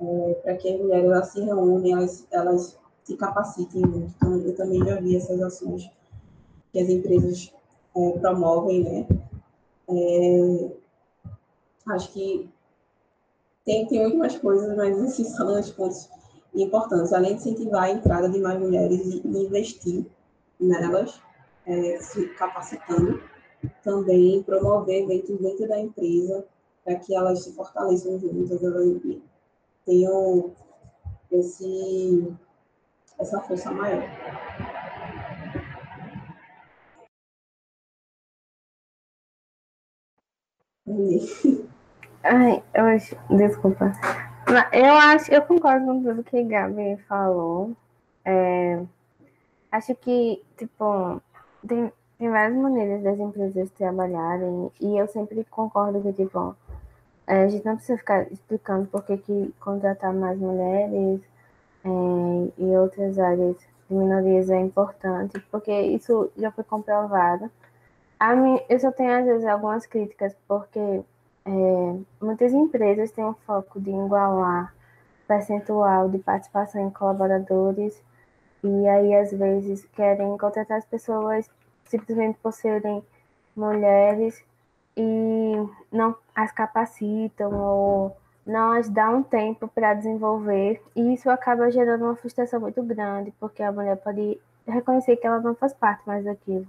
[0.00, 4.14] é, para que as mulheres elas se reúnem, elas, elas se capacitem muito.
[4.16, 5.90] Então, eu também já vi essas ações
[6.72, 7.52] que as empresas
[7.94, 9.06] é, promovem, né?
[9.90, 10.70] É,
[11.88, 12.48] acho que
[13.64, 16.08] tem, tem muito mais coisas, mas esses são os pontos
[16.54, 17.12] importantes.
[17.12, 20.06] Além de incentivar a entrada de mais mulheres e investir
[20.58, 21.20] nelas,
[21.66, 23.22] é, se capacitando,
[23.82, 26.44] também promover eventos dentro da empresa
[26.84, 29.00] para que elas se fortaleçam juntas, elas
[29.84, 30.52] tenham
[31.30, 32.32] esse,
[33.18, 34.02] essa força maior.
[42.22, 43.92] Ai, eu acho, desculpa.
[44.72, 47.76] Eu acho, eu concordo com tudo que Gabi falou.
[48.24, 48.82] É,
[49.70, 51.22] acho que, tipo,
[51.66, 56.56] tem, tem várias maneiras das empresas trabalharem e eu sempre concordo que, tipo,
[57.26, 61.20] é, a gente não precisa ficar explicando por que, que contratar mais mulheres
[61.84, 61.88] é,
[62.58, 63.56] e outras áreas
[63.88, 67.50] de minorias é importante, porque isso já foi comprovado.
[68.18, 71.02] A mim, eu só tenho, às vezes, algumas críticas, porque
[71.44, 74.74] é, muitas empresas têm o foco de igualar
[75.26, 78.02] percentual de participação em colaboradores
[78.62, 81.48] e aí, às vezes, querem contratar as pessoas
[81.84, 83.02] simplesmente por serem
[83.56, 84.44] mulheres
[84.96, 85.52] e
[85.90, 90.82] não as capacitam ou não as dão tempo para desenvolver.
[90.94, 95.40] E isso acaba gerando uma frustração muito grande, porque a mulher pode reconhecer que ela
[95.40, 96.66] não faz parte mais daquilo.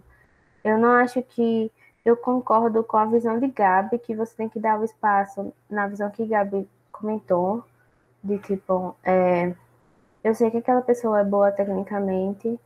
[0.63, 1.71] Eu não acho que
[2.03, 5.87] eu concordo com a visão de Gabi, que você tem que dar o espaço na
[5.87, 7.63] visão que Gabi comentou,
[8.23, 9.53] de tipo, é,
[10.23, 12.59] eu sei que aquela pessoa é boa tecnicamente,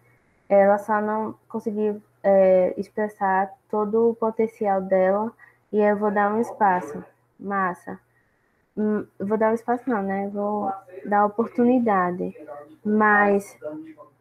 [0.47, 5.31] ela só não conseguiu é, expressar todo o potencial dela,
[5.71, 7.03] e eu vou dar um espaço.
[7.39, 7.99] Massa.
[8.77, 10.29] Hum, vou dar um espaço não, né?
[10.33, 10.71] Vou
[11.05, 12.33] dar oportunidade.
[12.83, 13.57] Mas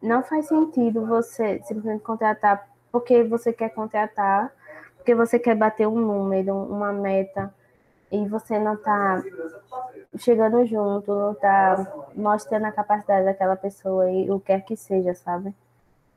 [0.01, 4.51] não faz sentido você simplesmente contratar porque você quer contratar,
[5.05, 7.53] porque você quer bater um número, uma meta,
[8.11, 9.21] e você não está
[10.17, 15.13] chegando junto, não está mostrando a capacidade daquela pessoa e o que quer que seja,
[15.13, 15.53] sabe?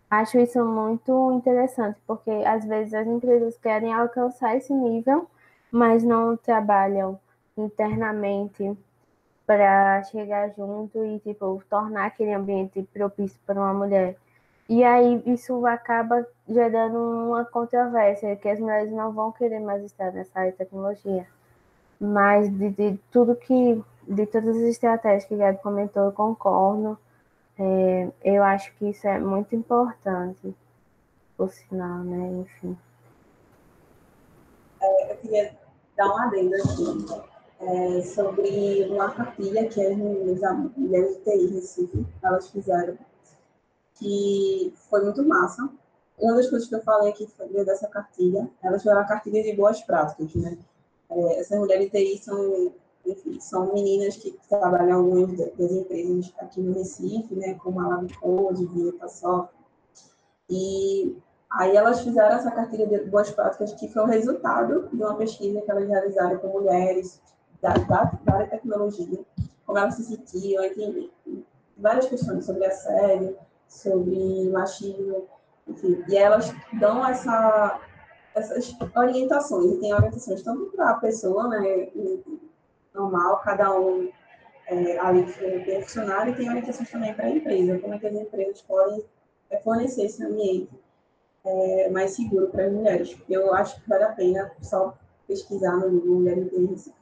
[0.08, 5.28] Acho isso muito interessante, porque às vezes as empresas querem alcançar esse nível,
[5.70, 7.20] mas não trabalham
[7.58, 8.74] internamente
[9.46, 14.16] para chegar junto e tipo tornar aquele ambiente propício para uma mulher.
[14.68, 20.12] E aí isso acaba gerando uma controvérsia, que as mulheres não vão querer mais estar
[20.12, 21.26] nessa área de tecnologia.
[21.98, 26.98] Mas de, de tudo que, de todas as estratégias que o Gabi comentou, eu concordo.
[27.58, 30.54] É, eu acho que isso é muito importante,
[31.36, 32.42] por sinal, né?
[32.42, 32.78] Enfim.
[34.80, 35.56] É, eu queria
[35.96, 37.28] dar uma adenda aqui
[37.60, 42.96] é, sobre uma cartilha que as mulheres de TI Recife, elas fizeram,
[43.98, 45.68] que foi muito massa.
[46.18, 49.52] Uma das coisas que eu falei aqui foi dessa cartilha, elas fizeram a cartilha de
[49.54, 50.58] boas práticas, né?
[51.10, 52.72] É, essas mulheres TI são,
[53.06, 57.54] enfim, são meninas que trabalham em algumas das empresas aqui no Recife, né?
[57.54, 59.52] Como a Lavicode, Vita, Soft.
[60.50, 61.16] E
[61.50, 65.62] Aí elas fizeram essa cartilha de boas práticas, que foi o resultado de uma pesquisa
[65.62, 67.20] que elas realizaram com mulheres
[67.62, 69.18] da, da, da área de tecnologia,
[69.64, 71.10] como elas se sentiam, enfim,
[71.76, 73.36] várias questões sobre assédio,
[73.68, 75.26] sobre machismo,
[75.66, 76.02] enfim.
[76.08, 77.80] E elas dão essa,
[78.34, 81.88] essas orientações, tem orientações tanto para a pessoa, né,
[82.94, 84.08] normal, cada um
[84.66, 85.24] é, ali
[85.64, 89.04] tem funcionário, e tem orientações também para a empresa, como é que as empresas podem
[89.50, 90.70] é, fornecer esse ambiente
[91.44, 93.16] é, mais seguro para as mulheres.
[93.28, 96.92] Eu acho que vale a pena só pesquisar no Google Mulher Inteligência.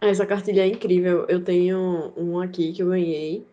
[0.00, 1.26] Essa cartilha é incrível.
[1.28, 3.46] Eu tenho um aqui que eu ganhei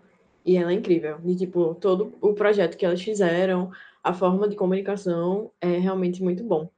[0.48, 1.20] e ela é incrível.
[1.26, 3.70] E, tipo, todo o projeto que elas fizeram,
[4.02, 6.70] a forma de comunicação é realmente muito bom.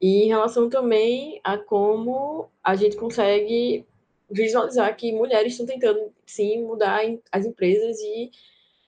[0.00, 3.84] E em relação também a como a gente consegue
[4.30, 8.30] visualizar que mulheres estão tentando, sim, mudar as empresas e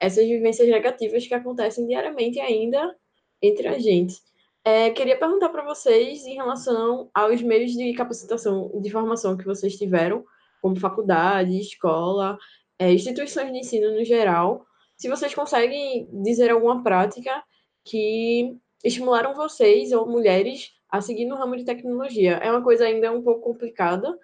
[0.01, 2.97] essas vivências negativas que acontecem diariamente ainda
[3.43, 4.17] entre a gente.
[4.65, 9.77] É, queria perguntar para vocês em relação aos meios de capacitação, de formação que vocês
[9.77, 10.25] tiveram,
[10.63, 12.39] como faculdade, escola,
[12.83, 14.67] é, instituições de ensino no geral,
[14.97, 17.43] se vocês conseguem dizer alguma prática
[17.85, 22.33] que estimularam vocês ou mulheres a seguir no ramo de tecnologia.
[22.43, 24.19] É uma coisa ainda um pouco complicada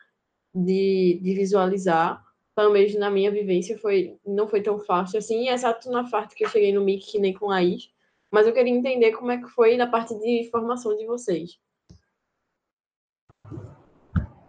[0.52, 2.20] de, de visualizar,
[2.56, 6.44] pelo menos na minha vivência foi, não foi tão fácil assim, exato na parte que
[6.44, 7.92] eu cheguei no MIC, que nem com a Laís,
[8.28, 11.60] mas eu queria entender como é que foi na parte de formação de vocês.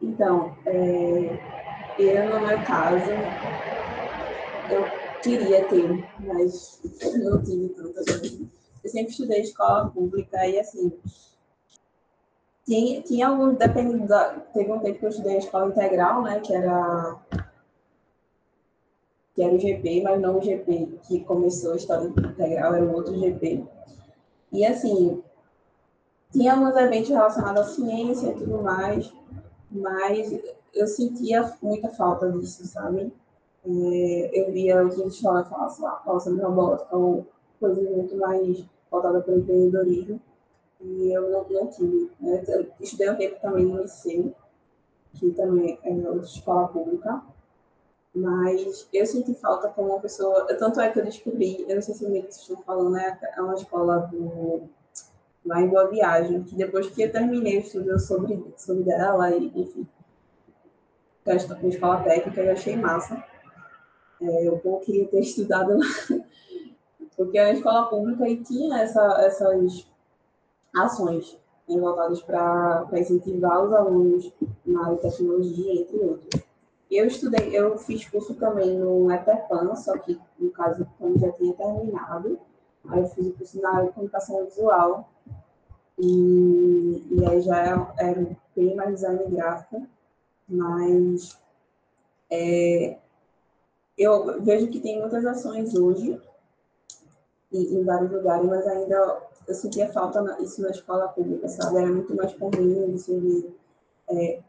[0.02, 1.60] Então, é,
[2.00, 3.12] eu, no meu caso,
[4.74, 4.86] eu
[5.22, 6.82] queria ter, mas
[7.18, 8.48] não tive tantas vezes.
[8.84, 10.94] Eu sempre estudei escola pública e, assim,
[12.66, 16.54] tinha, tinha algum, dependendo da, teve um tempo que eu estudei escola integral, né, que
[16.54, 17.20] era
[19.34, 22.94] que era o GP, mas não o GP que começou a história integral, era o
[22.94, 23.66] outro GP.
[24.52, 25.24] E assim,
[26.32, 29.12] tinha alguns eventos relacionados à ciência e tudo mais,
[29.72, 30.38] mas
[30.74, 33.14] eu sentia muita falta disso, sabe?
[33.66, 37.26] É, eu via os escolas falar sobre robótica ou
[37.60, 40.22] coisas muito mais voltadas para o empreendedorismo,
[40.82, 42.10] e eu não, não tive.
[42.20, 42.44] Né?
[42.48, 44.34] Eu estudei um tempo também no liceu,
[45.14, 47.22] que também é outra escola pública,
[48.16, 50.46] mas eu senti falta como uma pessoa.
[50.58, 53.20] Tanto é que eu descobri, eu não sei se o que estão falando, né?
[53.36, 54.70] é uma escola do,
[55.46, 59.48] lá em Boa Viagem, que depois que eu terminei o estudo sobre, sobre dela, e,
[59.56, 59.88] enfim,
[61.24, 63.24] que é uma escola técnica, eu achei massa.
[64.22, 65.86] É, eu pouco queria ter estudado lá,
[67.16, 69.88] porque uma escola pública e tinha essa, essas
[70.76, 74.34] ações voltadas para incentivar os alunos
[74.66, 76.42] na área de tecnologia, entre outros.
[76.90, 81.54] Eu estudei, eu fiz curso também no ETEPAN, só que no caso quando já tinha
[81.54, 82.40] terminado.
[82.88, 85.08] Aí eu fiz o curso na área de comunicação visual.
[86.00, 89.86] E, e aí já era é bem mais design gráfico,
[90.48, 91.38] mas
[92.32, 92.98] é,
[94.00, 96.20] eu vejo que tem muitas ações hoje
[97.52, 101.78] em, vários lugares, mas ainda eu sentia falta na, isso na escola pública, sabe?
[101.78, 103.54] Era muito mais comum, assim,
[104.10, 104.40] é,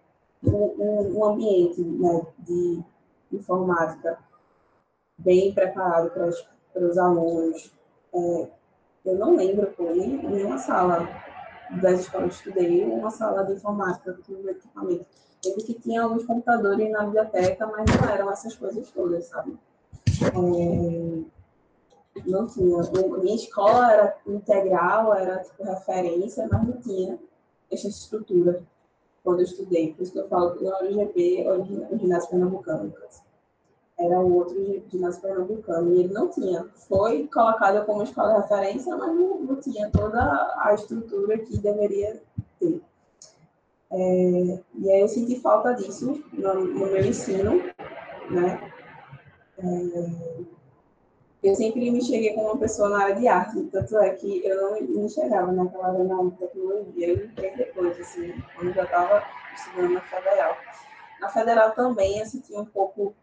[0.44, 2.80] um, um ambiente né, de
[3.32, 4.18] informática
[5.18, 7.72] bem preparado para os, para os alunos.
[8.14, 8.48] É,
[9.04, 11.08] eu não lembro por nenhuma sala
[11.80, 15.06] das escolas que estudei, uma sala de informática com equipamento.
[15.44, 19.56] Lembro que tinha alguns computadores na biblioteca, mas não eram essas coisas todas, sabe?
[20.22, 21.22] É,
[22.26, 22.82] não tinha.
[23.22, 27.18] Minha escola era integral, era tipo referência, mas não tinha
[27.70, 28.62] essa estrutura
[29.22, 29.94] quando eu estudei.
[29.94, 32.92] Por isso que eu falo que não era o GP, era o ginásio pernambucano.
[34.00, 35.94] Era o outro ginásio pernambucano.
[35.94, 36.66] E ele não tinha.
[36.88, 40.20] Foi colocado como escola de referência, mas não, não tinha toda
[40.58, 42.20] a estrutura que deveria
[42.58, 42.80] ter.
[43.92, 47.60] É, e aí eu senti falta disso no, no meu ensino,
[48.30, 48.72] né?
[49.58, 50.40] É,
[51.42, 54.60] eu sempre me cheguei como uma pessoa na área de arte, tanto é que eu
[54.60, 58.84] não me enxergava naquela área na de tecnologia, eu entrei depois, assim, quando eu já
[58.84, 59.24] estava
[59.54, 60.56] estudando na Federal.
[61.18, 63.14] Na Federal também eu senti um pouco,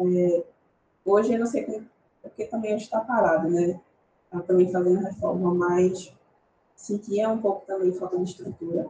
[0.00, 0.44] é,
[1.04, 1.64] hoje eu não sei
[2.22, 3.80] porque também está parado, né?
[4.24, 6.12] Está também fazendo reforma, mas
[6.76, 8.86] sentia um pouco também falta de estrutura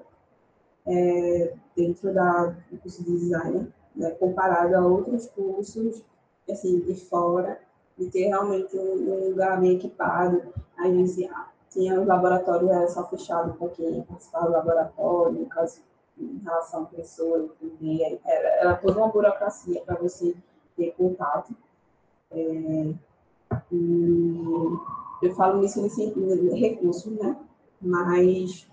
[0.86, 6.02] é, dentro da, do curso de design, né, comparado a outros cursos
[6.50, 7.60] assim, de fora,
[7.96, 10.42] de ter realmente um, um lugar bem equipado.
[10.76, 11.28] Às vezes
[11.70, 15.80] tinha os laboratórios era só fechado para quem participava do laboratório, no caso,
[16.18, 17.50] em relação à pessoa,
[18.24, 20.34] era, era toda uma burocracia para você
[20.78, 21.54] ter contato.
[22.30, 22.94] É,
[25.22, 26.04] eu falo nisso nesse
[26.54, 27.36] recurso, né?
[27.80, 28.68] Mas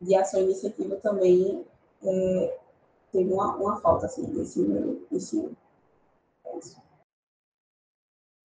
[0.00, 1.64] de ação iniciativa também
[2.02, 2.58] é,
[3.12, 4.60] teve uma, uma falta assim, nesse,
[5.10, 5.56] nesse ano.
[6.46, 6.82] É isso.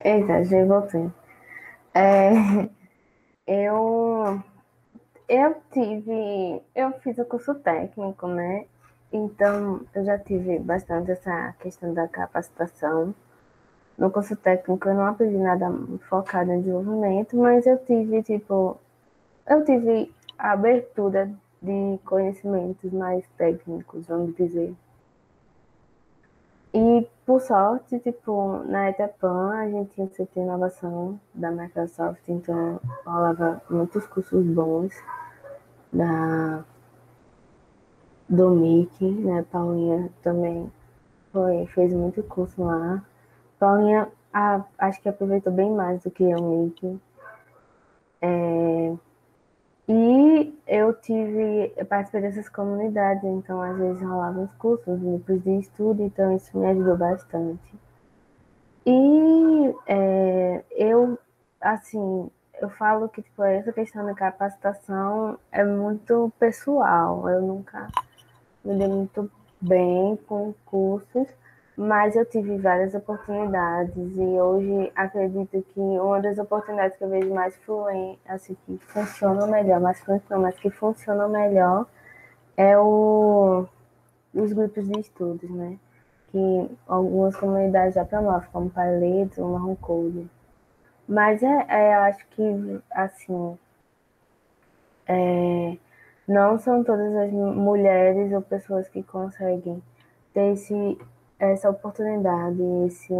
[0.01, 1.11] Eita, já voltei.
[1.93, 2.69] É,
[3.45, 4.41] eu,
[5.27, 8.65] eu tive, eu fiz o curso técnico, né?
[9.11, 13.13] Então, eu já tive bastante essa questão da capacitação.
[13.97, 15.67] No curso técnico, eu não aprendi nada
[16.07, 18.77] focado em desenvolvimento, mas eu tive, tipo,
[19.47, 21.29] eu tive a abertura
[21.61, 24.73] de conhecimentos mais técnicos, vamos dizer.
[26.73, 32.79] E, por sorte, tipo, na Etapan a gente tinha centro de inovação da Microsoft, então
[33.03, 34.93] rolava muitos cursos bons
[35.91, 36.63] da
[38.29, 39.43] do Mickey, né?
[39.51, 40.71] Paulinha também
[41.31, 43.03] foi, fez muito curso lá.
[43.59, 46.99] Paulinha a, acho que aproveitou bem mais do que o Mickey.
[48.21, 48.93] É,
[49.87, 55.59] e eu tive, eu participei dessas comunidades, então às vezes rolavam os cursos, grupos de
[55.59, 57.73] estudo, então isso me ajudou bastante.
[58.85, 61.17] E é, eu,
[61.59, 62.29] assim,
[62.61, 67.87] eu falo que tipo, essa questão da capacitação é muito pessoal, eu nunca
[68.63, 69.31] me dei muito
[69.61, 71.27] bem com cursos,
[71.75, 77.33] mas eu tive várias oportunidades e hoje acredito que uma das oportunidades que eu vejo
[77.33, 81.85] mais fluente, assim, que funcionam melhor, mais fluente não, mas que funcionam melhor
[82.57, 83.65] é o,
[84.33, 85.77] os grupos de estudos, né?
[86.31, 90.29] Que algumas comunidades já promovem, como Paleto ou Marrom Code.
[91.07, 93.57] Mas é, é, eu acho que, assim,
[95.07, 95.77] é,
[96.29, 99.81] não são todas as mulheres ou pessoas que conseguem
[100.31, 100.97] ter esse
[101.39, 103.13] essa oportunidade, esse,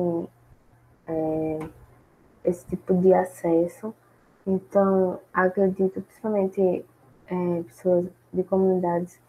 [1.07, 1.59] é,
[2.43, 3.95] esse tipo de acesso.
[4.45, 6.85] Então, acredito, principalmente
[7.27, 9.19] é, pessoas de comunidades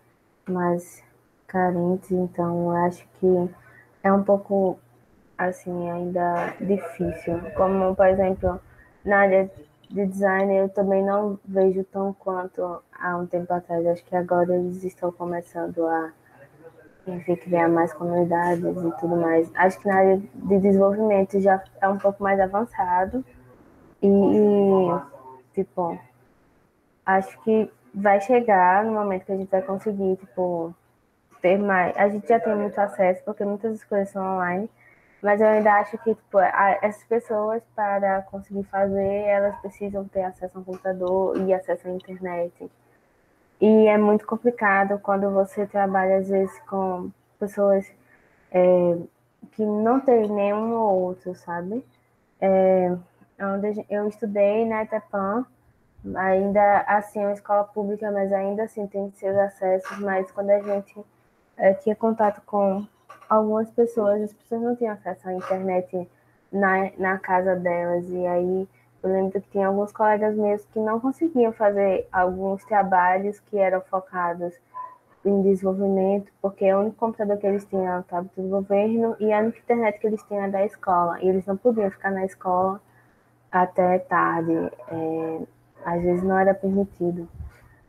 [0.46, 1.02] mais
[1.46, 3.50] carentes, então acho que
[4.02, 4.78] é um pouco
[5.38, 7.40] assim ainda difícil.
[7.56, 8.60] Como, por exemplo,
[9.04, 9.50] na área
[9.90, 13.84] de design eu também não vejo tão quanto há um tempo atrás.
[13.86, 16.12] Acho que agora eles estão começando a
[17.06, 19.50] enfim, criar mais comunidades e tudo mais.
[19.54, 23.24] Acho que na área de desenvolvimento já é um pouco mais avançado
[24.00, 24.08] e,
[25.54, 25.98] tipo,
[27.04, 30.72] acho que vai chegar no momento que a gente vai conseguir, tipo,
[31.42, 31.96] ter mais.
[31.96, 34.70] A gente já tem muito acesso, porque muitas coisas são online,
[35.22, 40.56] mas eu ainda acho que, tipo, essas pessoas, para conseguir fazer, elas precisam ter acesso
[40.56, 42.70] a um computador e acesso à internet.
[43.60, 47.86] E é muito complicado quando você trabalha, às vezes, com pessoas
[48.50, 48.96] é,
[49.52, 51.84] que não tem nenhum ou outro, sabe?
[52.40, 52.96] É,
[53.38, 55.44] onde eu estudei na Etapan,
[56.16, 60.60] ainda assim, é uma escola pública, mas ainda assim tem seus acessos, mas quando a
[60.60, 60.98] gente
[61.56, 62.86] é, tinha contato com
[63.30, 66.10] algumas pessoas, as pessoas não tinham acesso à internet
[66.52, 68.68] na, na casa delas, e aí
[69.02, 73.80] eu lembro que tinha alguns colegas meus que não conseguiam fazer alguns trabalhos que eram
[73.82, 74.52] focados
[75.24, 79.38] em desenvolvimento, porque o único computador que eles tinham era o do governo e a
[79.40, 81.20] única internet que eles tinham era da escola.
[81.22, 82.80] E eles não podiam ficar na escola
[83.50, 84.52] até tarde.
[84.88, 85.40] É,
[85.84, 87.28] às vezes não era permitido.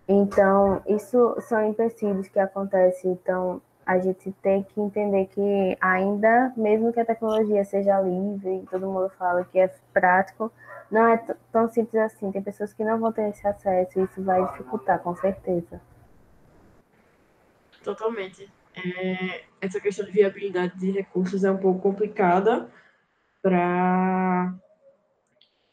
[0.07, 3.11] Então, isso são empecilhos que acontecem.
[3.11, 8.87] Então, a gente tem que entender que ainda, mesmo que a tecnologia seja livre, todo
[8.87, 10.51] mundo fala que é prático,
[10.89, 11.17] não é
[11.51, 12.31] tão simples assim.
[12.31, 15.81] Tem pessoas que não vão ter esse acesso e isso vai dificultar, com certeza.
[17.83, 18.51] Totalmente.
[18.75, 22.69] É, essa questão de viabilidade de recursos é um pouco complicada
[23.41, 24.53] para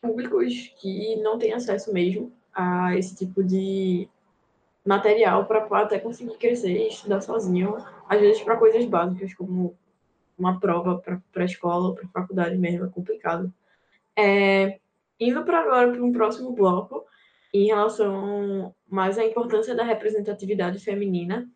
[0.00, 4.08] públicos que não têm acesso mesmo a esse tipo de
[4.88, 7.76] material para até conseguir crescer e estudar sozinho,
[8.08, 9.76] às vezes para coisas básicas como
[10.38, 13.52] uma prova para a escola para a faculdade mesmo é complicado.
[14.16, 14.78] É,
[15.20, 17.04] indo para agora para um próximo bloco,
[17.52, 21.46] em relação mais à importância da representatividade feminina,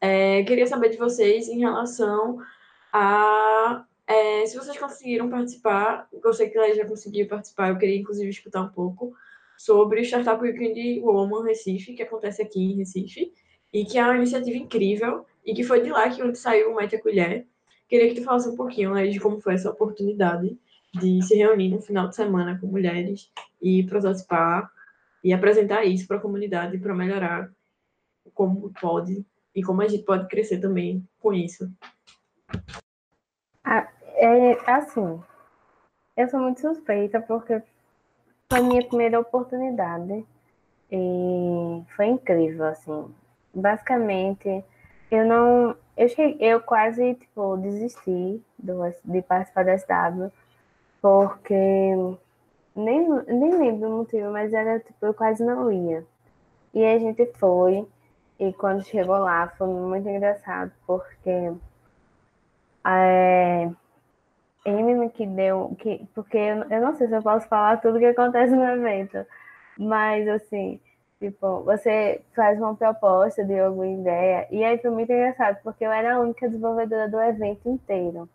[0.00, 2.38] é, queria saber de vocês em relação
[2.92, 8.00] a É, se vocês conseguiram participar, eu sei que ela já conseguiu participar, eu queria
[8.00, 9.14] inclusive escutar um pouco
[9.60, 13.30] sobre o Startup Weekend Woman Recife, que acontece aqui em Recife,
[13.70, 16.96] e que é uma iniciativa incrível, e que foi de lá que saiu o Mete
[16.96, 17.46] a Colher.
[17.86, 20.58] Queria que tu falasse um pouquinho né, de como foi essa oportunidade
[20.94, 23.30] de se reunir no final de semana com mulheres
[23.60, 24.70] e prototipar
[25.22, 27.52] e apresentar isso para a comunidade para melhorar
[28.32, 31.70] como pode e como a gente pode crescer também com isso.
[33.62, 35.20] Ah, é assim,
[36.16, 37.62] eu sou muito suspeita porque
[38.50, 40.24] foi minha primeira oportunidade
[40.90, 43.14] e foi incrível, assim.
[43.54, 44.64] Basicamente,
[45.10, 50.32] eu não, eu cheguei, eu quase tipo desisti do, de participar da SW
[51.00, 51.94] porque
[52.74, 56.04] nem, nem lembro o motivo, mas era tipo, eu quase não ia.
[56.74, 57.86] E a gente foi,
[58.38, 61.52] e quando chegou lá foi muito engraçado, porque
[62.84, 63.70] é,
[64.64, 68.54] Emily que deu, que, porque eu, não sei se eu posso falar tudo que acontece
[68.54, 69.24] no evento,
[69.78, 70.78] mas assim,
[71.18, 75.92] tipo, você faz uma proposta de alguma ideia, e aí foi muito engraçado, porque eu
[75.92, 78.28] era a única desenvolvedora do evento inteiro.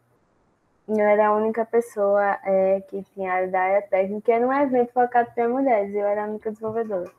[0.87, 5.31] Eu era a única pessoa é, que tinha a área técnica, era um evento focado
[5.33, 7.11] para mulheres, eu era a única desenvolvedora.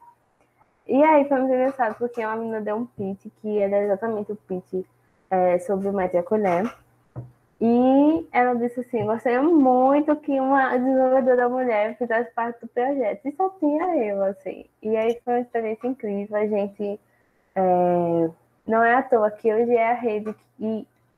[0.87, 4.37] E aí foi muito engraçado, porque uma menina deu um pitch, que era exatamente o
[4.37, 4.87] pitch
[5.31, 6.73] é, sobre o Mete Colher.
[7.61, 13.27] E ela disse assim: gostaria muito que uma desenvolvedora mulher fizesse parte do projeto.
[13.27, 14.67] E só tinha eu, assim.
[14.83, 16.37] E aí foi uma experiência incrível.
[16.37, 17.01] A gente.
[17.55, 18.31] É,
[18.67, 20.35] não é à toa que hoje é a rede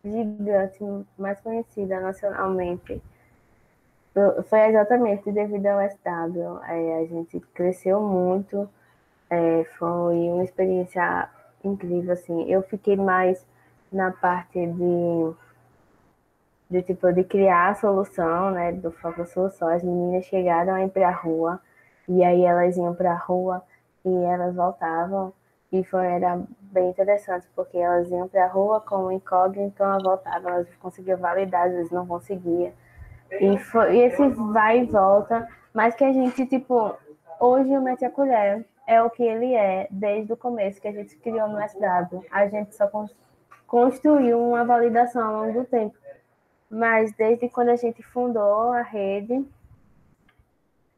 [0.04, 0.78] gigante
[1.18, 3.02] mais conhecida nacionalmente.
[4.48, 6.62] Foi exatamente devido ao SW.
[6.68, 8.68] É, a gente cresceu muito.
[9.30, 11.28] É, foi uma experiência
[11.64, 12.50] incrível, assim.
[12.50, 13.44] Eu fiquei mais
[13.92, 15.34] na parte de
[16.70, 19.68] de tipo de criar a solução, né, do foco solução.
[19.68, 21.60] As meninas chegaram a ir para a rua
[22.06, 23.62] e aí elas iam para a rua
[24.04, 25.32] e elas voltavam
[25.72, 30.02] e foi era bem interessante porque elas iam para a rua com incógnito, então elas
[30.02, 32.72] voltavam, elas conseguiam validar, às vezes não conseguia.
[33.30, 36.94] E, foi, e esse vai e volta, mas que a gente tipo
[37.40, 40.92] hoje o Mete a Colher é o que ele é desde o começo que a
[40.92, 42.24] gente criou no SW.
[42.30, 42.90] A gente só
[43.66, 45.94] construiu uma validação ao longo do tempo
[46.70, 49.44] mas desde quando a gente fundou a rede,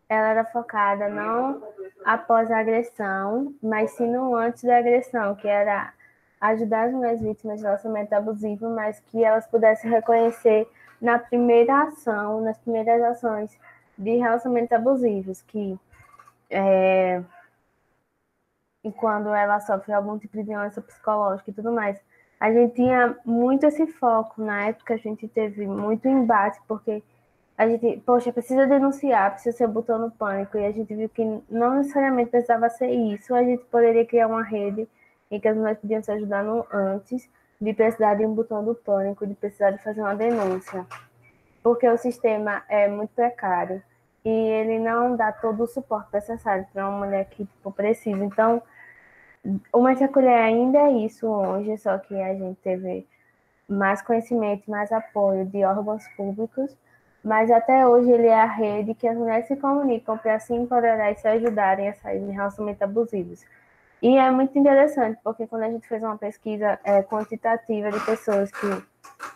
[0.09, 1.63] ela era focada não
[2.05, 5.93] após a agressão, mas sim no antes da agressão, que era
[6.41, 10.69] ajudar as mulheres vítimas de relacionamento abusivo, mas que elas pudessem reconhecer
[11.01, 13.57] na primeira ação, nas primeiras ações
[13.97, 15.79] de relacionamentos abusivos, que
[16.49, 17.23] é,
[18.83, 22.01] e quando ela sofre algum tipo de violência psicológica e tudo mais,
[22.41, 24.43] a gente tinha muito esse foco.
[24.43, 27.03] Na época a gente teve muito embate, porque
[27.57, 31.23] a gente, poxa, precisa denunciar, precisa ser botão no pânico, e a gente viu que
[31.51, 34.89] não necessariamente precisava ser isso, a gente poderia criar uma rede
[35.31, 37.29] em que as mulheres podiam se ajudar no antes
[37.61, 40.87] de precisar de um botão do pânico, de precisar de fazer uma denúncia.
[41.63, 43.83] Porque o sistema é muito precário
[44.25, 48.25] e ele não dá todo o suporte necessário para uma mulher que tipo, precisa.
[48.25, 48.63] Então,
[49.73, 53.07] o Mais Acolher ainda é isso hoje, só que a gente teve
[53.69, 56.77] mais conhecimento, mais apoio de órgãos públicos,
[57.23, 61.13] mas até hoje ele é a rede que as mulheres se comunicam para se empoderar
[61.13, 63.45] e se ajudarem a sair de relacionamentos abusivos.
[64.03, 68.51] E é muito interessante, porque quando a gente fez uma pesquisa é, quantitativa de pessoas
[68.51, 68.83] que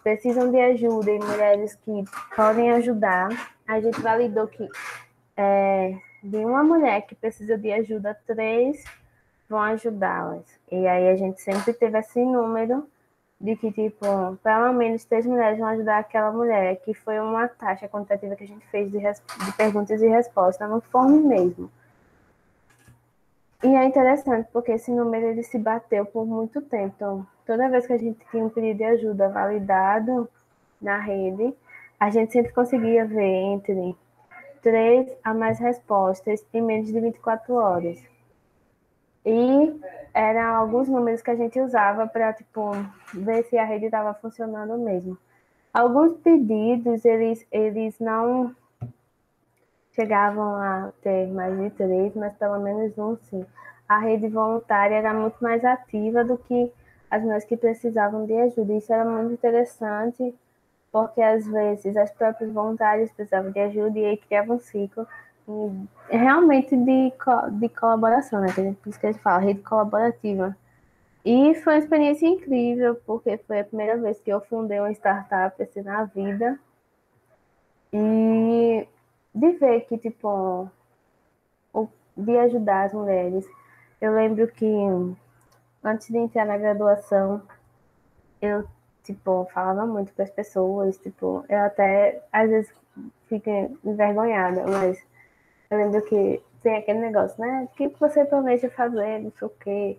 [0.03, 3.29] precisam de ajuda e mulheres que podem ajudar,
[3.69, 4.67] a gente validou que
[5.37, 8.83] é, de uma mulher que precisa de ajuda, três
[9.49, 10.45] vão ajudá-las.
[10.71, 12.87] E aí a gente sempre teve esse número
[13.41, 14.07] de que, tipo,
[14.43, 18.49] pelo menos três mulheres vão ajudar aquela mulher, que foi uma taxa quantitativa que a
[18.49, 21.71] gente fez de, de perguntas e respostas no form mesmo.
[23.63, 26.93] E é interessante, porque esse número ele se bateu por muito tempo.
[26.97, 30.29] Então, toda vez que a gente tinha um pedido de ajuda validado
[30.81, 31.55] na rede,
[31.99, 33.97] a gente sempre conseguia ver entre
[34.63, 38.14] três a mais respostas em menos de 24 horas.
[39.25, 39.81] E
[40.13, 42.73] eram alguns números que a gente usava para tipo
[43.13, 45.17] ver se a rede estava funcionando mesmo.
[45.73, 48.55] Alguns pedidos eles eles não
[49.93, 53.45] chegavam a ter mais de três, mas pelo menos um sim.
[53.89, 56.73] A rede voluntária era muito mais ativa do que
[57.11, 58.73] as mulheres que precisavam de ajuda.
[58.73, 60.35] Isso era muito interessante,
[60.91, 65.07] porque às vezes as próprias voluntárias precisavam de ajuda e aí criavam um ciclo
[66.09, 67.13] realmente de,
[67.53, 68.49] de colaboração, né?
[68.53, 70.57] Por isso que a gente fala, rede colaborativa.
[71.25, 75.63] E foi uma experiência incrível, porque foi a primeira vez que eu fundei uma startup
[75.63, 76.59] assim, na vida.
[77.93, 78.87] E
[79.35, 80.71] de ver que, tipo,
[82.17, 83.47] de ajudar as mulheres.
[84.01, 84.67] Eu lembro que
[85.83, 87.43] antes de entrar na graduação,
[88.41, 88.65] eu,
[89.03, 92.73] tipo, falava muito para as pessoas, tipo, eu até às vezes
[93.29, 93.51] fico
[93.85, 95.03] envergonhada, mas
[95.71, 97.69] eu lembro que tem aquele negócio, né?
[97.71, 99.99] O que você planeja fazer, não sei o quê.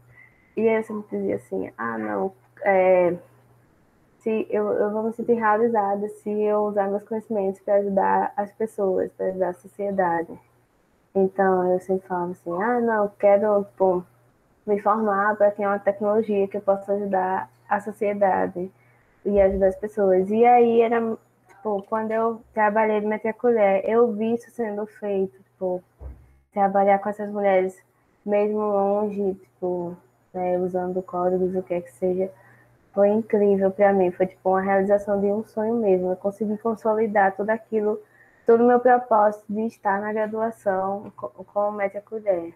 [0.58, 3.16] E eu sempre dizia assim, ah, não, é,
[4.20, 8.52] se eu, eu vou me sentir realizada se eu usar meus conhecimentos para ajudar as
[8.54, 10.40] pessoas, para ajudar a sociedade.
[11.14, 14.04] Então eu sempre falava assim, ah, não, quero tipo,
[14.66, 18.72] me formar para ter uma tecnologia que eu possa ajudar a sociedade
[19.24, 20.30] e ajudar as pessoas.
[20.32, 21.00] E aí era,
[21.48, 25.84] tipo, quando eu trabalhei de meter colher, eu vi isso sendo feito, tipo,
[26.54, 27.82] trabalhar com essas mulheres
[28.26, 29.96] mesmo longe, tipo,
[30.34, 32.30] né, usando códigos, o que é que seja,
[32.94, 34.12] foi incrível para mim.
[34.12, 36.12] Foi tipo uma realização de um sonho mesmo.
[36.12, 38.00] Eu consegui consolidar tudo aquilo
[38.46, 42.54] todo o meu propósito de estar na graduação com, o Colher.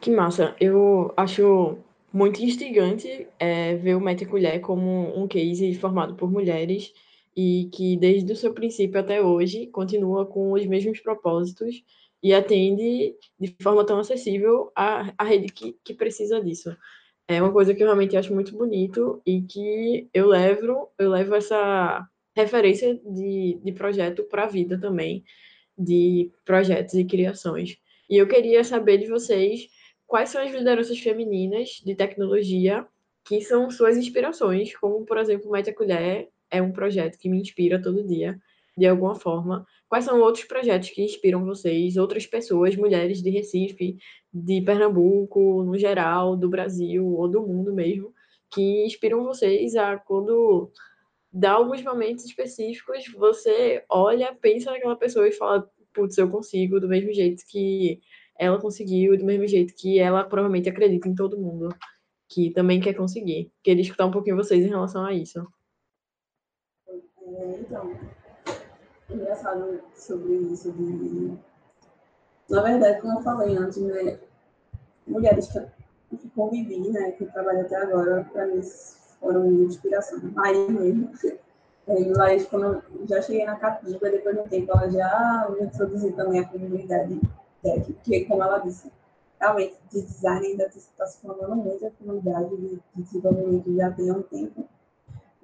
[0.00, 0.54] Que massa!
[0.60, 1.78] Eu acho
[2.12, 6.92] muito instigante é, ver o Média Colher como um case formado por mulheres
[7.36, 11.84] e que desde o seu princípio até hoje continua com os mesmos propósitos
[12.22, 16.74] e atende de forma tão acessível a, a rede que, que precisa disso.
[17.28, 21.34] É uma coisa que eu realmente acho muito bonito e que eu levo, eu levo
[21.34, 25.24] essa referência de, de projeto para a vida também,
[25.76, 27.76] de projetos e criações.
[28.08, 29.68] E eu queria saber de vocês
[30.06, 32.86] quais são as lideranças femininas de tecnologia
[33.24, 37.40] que são suas inspirações, como, por exemplo, Mete a Colher é um projeto que me
[37.40, 38.38] inspira todo dia,
[38.76, 39.66] de alguma forma.
[39.88, 43.96] Quais são outros projetos que inspiram vocês, outras pessoas, mulheres de Recife,
[44.32, 48.12] de Pernambuco, no geral, do Brasil ou do mundo mesmo,
[48.52, 50.70] que inspiram vocês a quando
[51.32, 56.88] dá alguns momentos específicos, você olha, pensa naquela pessoa e fala, putz, eu consigo, do
[56.88, 58.00] mesmo jeito que
[58.38, 61.68] ela conseguiu, do mesmo jeito que ela provavelmente acredita em todo mundo
[62.28, 63.52] que também quer conseguir.
[63.62, 65.46] Queria escutar um pouquinho vocês em relação a isso.
[67.38, 67.92] É, então,
[69.10, 71.36] engraçado sobre isso de...
[72.48, 74.18] Na verdade, como eu falei antes, né,
[75.06, 78.62] mulheres que convivi, né, que trabalho até agora, para mim
[79.20, 80.18] foram inspiração.
[80.38, 81.10] Aí mesmo.
[81.88, 85.66] Aí, Laís, quando eu já cheguei na Capiba, depois de um tempo, ela já me
[85.66, 87.20] introduziu também a comunidade
[87.62, 88.90] tech, porque, como ela disse,
[89.40, 94.10] realmente, de design ainda está se formando muito a comunidade de, de desenvolvimento já tem
[94.10, 94.68] um tempo.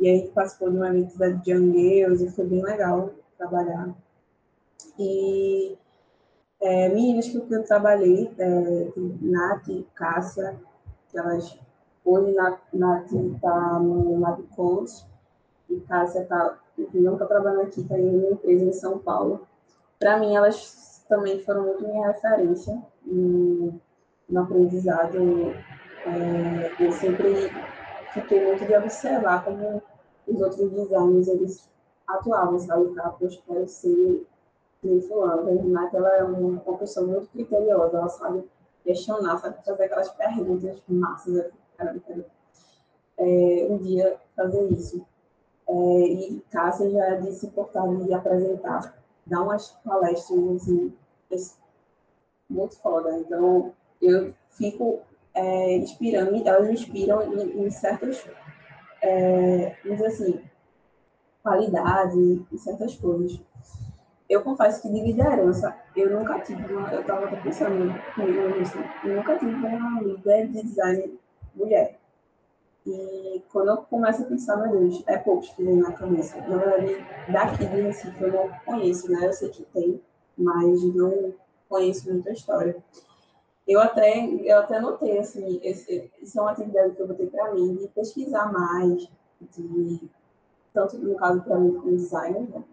[0.02, 3.94] E a gente participou de um evento da Young Girls e foi bem legal trabalhar.
[4.98, 5.78] E
[6.60, 10.56] é, meninas que eu trabalhei, é, Nath, Cássia,
[11.08, 11.56] que elas
[12.04, 12.34] Hoje,
[12.72, 15.06] Nath está no Labcons
[15.70, 16.58] e Cássia está,
[16.94, 19.46] não está trabalhando aqui, está em uma empresa em São Paulo.
[20.00, 22.76] Para mim, elas também foram muito minha referência
[23.06, 23.80] no,
[24.28, 25.16] no aprendizado.
[26.04, 27.52] É, eu sempre
[28.12, 29.80] fiquei muito de observar como
[30.26, 31.68] os outros designers eles
[32.06, 32.94] atuavam, sabe?
[33.18, 34.26] Poxa, quero ser
[34.82, 35.48] nem fulano.
[35.48, 38.44] A Renata, ela é uma, uma pessoa muito criteriosa, ela sabe
[38.84, 42.24] questionar, sabe fazer aquelas perguntas massas caramba, quero
[43.18, 45.04] é, um dia fazer isso.
[45.68, 50.68] É, e Cássia já disse importava de apresentar, dar umas palestras
[51.30, 51.52] assim,
[52.50, 53.18] muito foda.
[53.18, 55.00] Então, eu fico
[55.34, 58.26] é, inspirando, elas me inspiram em, em certas,
[59.02, 59.76] é,
[60.06, 60.40] assim,
[61.42, 63.40] qualidades, em certas coisas.
[64.30, 69.16] Eu confesso que de liderança, eu nunca tive uma, eu estava pensando comigo nisso, eu
[69.16, 71.18] nunca tive uma líder de design
[71.54, 71.98] mulher.
[72.86, 76.40] E quando eu começo a pensar, meu Deus, é poucos que vem na cabeça.
[76.48, 79.26] Na verdade, daqui de Recife eu não conheço, né?
[79.26, 80.00] Eu sei que tem,
[80.36, 81.34] mas não
[81.68, 82.76] conheço muita história.
[83.66, 87.54] Eu até, eu até notei, assim, esse, isso é uma atividade que eu botei para
[87.54, 89.08] mim, de pesquisar mais,
[89.40, 90.10] de,
[90.74, 92.64] tanto no caso para mim como designer, né?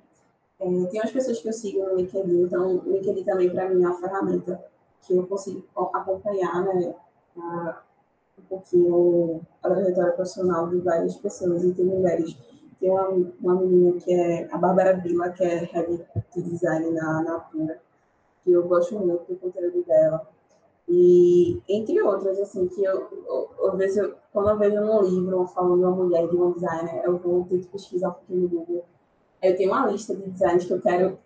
[0.59, 3.83] É, tem umas pessoas que eu sigo no LinkedIn, então o LinkedIn também para mim
[3.83, 4.61] é uma ferramenta
[5.01, 6.95] que eu consigo acompanhar, né?
[7.37, 7.81] A,
[8.37, 12.35] um pouquinho a trajetória profissional de várias pessoas, e tem mulheres.
[12.79, 13.09] Tem uma,
[13.41, 17.79] uma menina que é a Bárbara Vila, que é head de design na, na Pura,
[18.43, 20.27] que eu gosto muito do conteúdo dela.
[20.89, 25.77] E entre outras, assim, que eu, eu, eu, eu quando eu vejo um livro falando
[25.77, 28.85] de uma mulher, de uma designer, eu vou que pesquisar um pouquinho no Google.
[29.41, 31.19] Eu tenho uma lista de designs que eu quero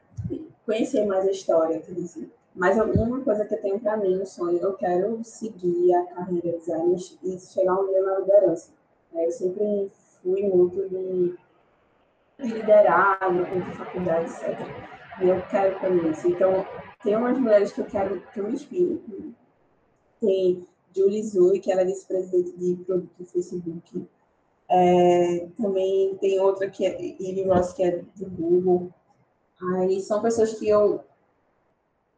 [0.66, 2.30] conhecer mais a história, isso.
[2.54, 6.52] Mas uma coisa que eu tenho para mim, um sonho, eu quero seguir a carreira
[6.52, 8.72] de design e chegar um dia na liderança.
[9.14, 9.92] Eu sempre
[10.22, 11.36] fui muito de
[12.40, 14.60] liderar no curso de faculdade, etc.
[15.22, 16.28] E eu quero também isso.
[16.28, 16.66] Então,
[17.02, 19.02] tem umas mulheres que eu quero que eu me inspiro.
[20.24, 20.66] Tem
[20.96, 24.08] Julie Zui, que ela é vice-presidente de produto do Facebook.
[24.70, 28.90] É, também tem outra que é Eve Ross, que é do Google.
[29.62, 31.02] Aí são pessoas que eu.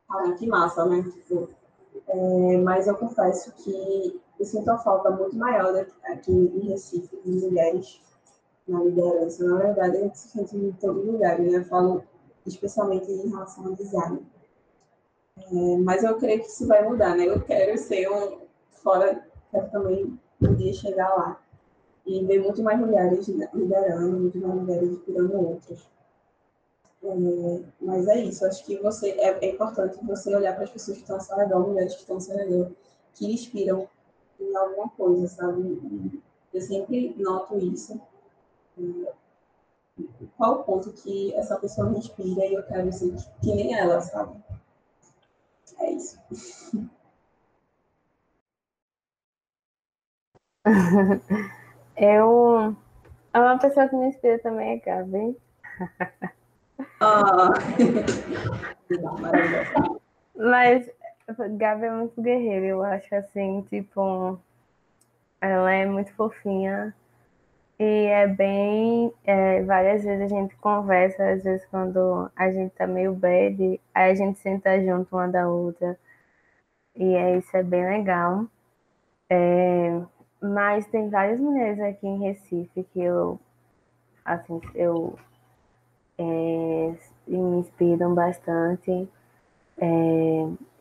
[0.08, 1.02] Ah, que massa, né?
[1.02, 1.50] Tipo,
[2.08, 7.32] é, mas eu confesso que eu sinto a falta muito maior aqui em Recife de
[7.32, 8.00] mulheres
[8.68, 9.44] na liderança.
[9.44, 11.58] Na verdade, a gente se sente em todo lugar, né?
[11.58, 12.04] Eu falo
[12.46, 14.20] especialmente em relação ao design.
[15.38, 17.28] É, mas eu creio que isso vai mudar, né?
[17.28, 18.40] Eu quero ser um
[18.72, 21.42] fora, quero também um dia chegar lá
[22.06, 25.88] e ver muito mais mulheres liderando, muito mais mulheres inspirando outras.
[27.04, 30.98] É, mas é isso, acho que você é, é, importante você olhar para as pessoas
[30.98, 32.72] que estão ao seu redor, mulheres que estão ao seu redor,
[33.14, 33.88] que inspiram
[34.40, 36.22] em alguma coisa, sabe?
[36.54, 38.00] Eu sempre noto isso.
[38.80, 39.14] É,
[40.38, 43.78] qual o ponto que essa pessoa me inspira e eu quero ser que, que nem
[43.78, 44.45] ela, sabe?
[45.80, 46.18] É isso.
[51.98, 52.76] Eu.
[53.36, 55.38] Uma pessoa que me inspira também é Gabi.
[57.02, 57.50] Ah.
[60.36, 60.90] Mas
[61.58, 64.40] Gabi é muito guerreira, eu acho assim, tipo,
[65.42, 66.96] ela é muito fofinha
[67.80, 69.14] e é bem.
[69.26, 74.12] É, várias vezes a gente conversa, às vezes quando a gente tá meio bad, aí
[74.12, 75.98] a gente senta junto uma da outra.
[76.96, 78.46] E é, isso é bem legal.
[79.30, 80.02] É,
[80.42, 83.40] mas tem várias mulheres aqui em Recife que eu,
[84.26, 85.18] assim, eu
[86.18, 86.96] é,
[87.28, 89.10] me inspiram bastante.
[89.78, 89.86] É,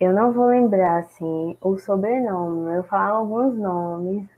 [0.01, 2.75] eu não vou lembrar, assim, o sobrenome.
[2.77, 4.34] Eu falo alguns nomes.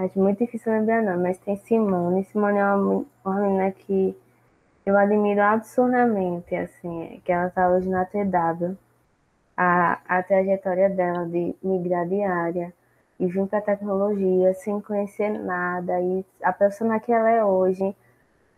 [0.00, 2.24] Acho muito difícil lembrar não, mas tem Simone.
[2.24, 4.16] Simone é uma, uma menina que
[4.86, 8.78] eu admiro absurdamente, assim, que ela está hoje na TW.
[9.54, 12.72] A, a trajetória dela de migrar de área
[13.18, 17.94] e vir para a tecnologia sem conhecer nada e a pessoa que ela é hoje,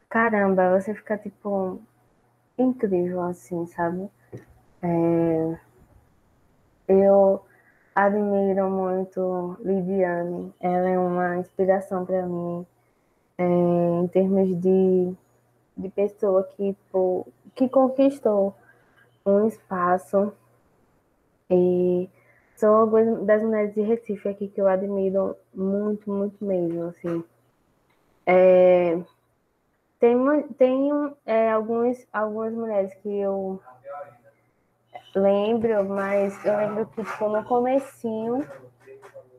[0.08, 1.80] caramba, você fica tipo
[2.56, 4.08] incrível assim, sabe?
[4.80, 5.58] É,
[6.86, 7.44] eu
[7.94, 12.66] admiro muito Lidiane, ela é uma inspiração para mim
[13.38, 15.12] é, em termos de,
[15.76, 18.54] de pessoa que, tipo, que conquistou
[19.24, 20.32] um espaço
[21.50, 22.08] e
[22.56, 27.24] são algumas das mulheres de Recife aqui que eu admiro muito, muito mesmo, assim.
[28.24, 29.00] É,
[29.98, 30.16] tem
[30.56, 30.90] tem
[31.26, 33.60] é, algumas, algumas mulheres que eu
[35.14, 38.46] lembro, mas eu lembro que tipo, no comecinho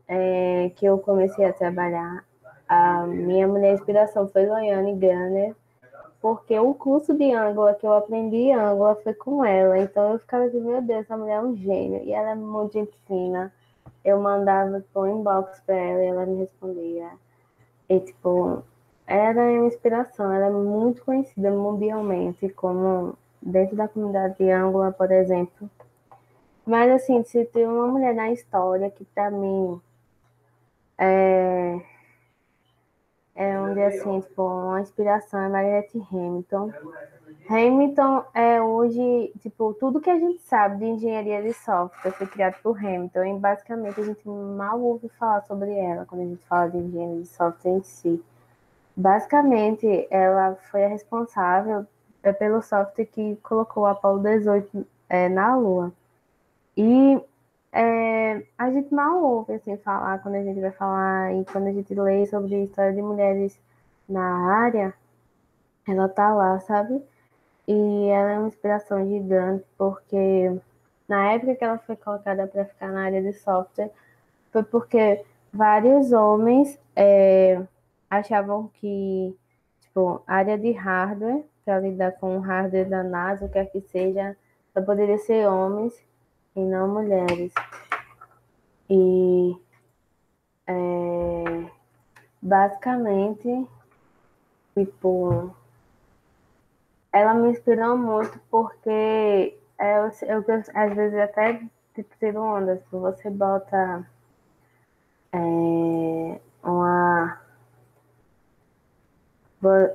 [0.07, 2.25] é, que eu comecei a trabalhar,
[2.67, 5.55] a minha mulher inspiração foi Loiane Gunner,
[6.23, 9.77] porque o curso de Angola que eu aprendi Angola foi com ela.
[9.77, 12.01] Então eu ficava assim, meu Deus, essa mulher é um gênio.
[12.03, 13.51] E ela é muito gente fina.
[14.05, 17.09] Eu mandava tipo, um inbox para ela e ela me respondia.
[17.89, 18.63] E tipo,
[19.05, 20.31] era uma inspiração.
[20.31, 25.69] Ela é muito conhecida mundialmente, como dentro da comunidade de Angola, por exemplo.
[26.65, 29.81] Mas assim, se tem uma mulher na história que para mim
[30.97, 31.81] é,
[33.35, 36.71] é onde assim, tipo, uma inspiração é Margaret Hamilton.
[37.49, 42.55] Hamilton é hoje, tipo, tudo que a gente sabe de engenharia de software foi criado
[42.63, 46.69] por Hamilton e basicamente a gente mal ouve falar sobre ela quando a gente fala
[46.69, 48.23] de engenharia de software em si.
[48.95, 51.85] Basicamente, ela foi a responsável
[52.23, 55.91] é, pelo software que colocou o Apollo 18 é, na Lua.
[56.75, 57.21] E
[57.71, 61.73] é, a gente mal ouve assim, falar quando a gente vai falar e quando a
[61.73, 63.59] gente lê sobre a história de mulheres
[64.07, 64.93] na área,
[65.87, 67.01] ela tá lá, sabe?
[67.67, 70.51] E ela é uma inspiração gigante, porque
[71.07, 73.91] na época que ela foi colocada para ficar na área de software,
[74.51, 77.61] foi porque vários homens é,
[78.09, 79.35] achavam que,
[79.81, 83.65] tipo, a área de hardware, para lidar com o hardware da NASA, o que quer
[83.65, 84.35] que seja,
[84.73, 85.93] só poderia ser homens
[86.55, 87.53] e não mulheres.
[88.89, 89.55] E
[90.67, 91.71] é,
[92.41, 93.67] basicamente,
[94.75, 95.55] tipo,
[97.11, 101.61] ela me inspirou muito porque eu, eu, às vezes até
[101.93, 104.05] tipo, tiro onda, se você bota
[105.31, 107.42] é, uma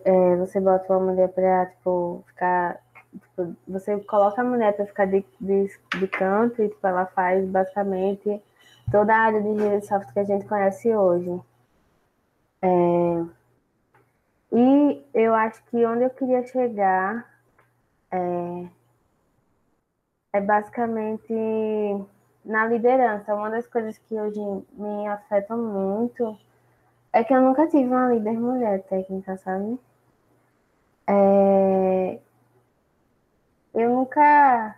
[0.04, 2.80] é, você bota uma mulher pra, tipo, ficar
[3.12, 5.66] Tipo, você coloca a mulher para ficar de, de,
[5.98, 8.42] de, canto e tipo, ela faz basicamente
[8.90, 11.40] toda a área de engenharia de software que a gente conhece hoje.
[12.62, 12.68] É,
[14.52, 17.26] E eu acho que onde eu queria chegar
[18.10, 18.68] é,
[20.34, 21.32] é basicamente
[22.44, 23.34] na liderança.
[23.34, 24.40] Uma das coisas que hoje
[24.74, 26.38] me afetam muito
[27.12, 29.78] é que eu nunca tive uma líder mulher técnica, sabe?
[31.06, 32.18] É,
[33.74, 34.76] eu nunca,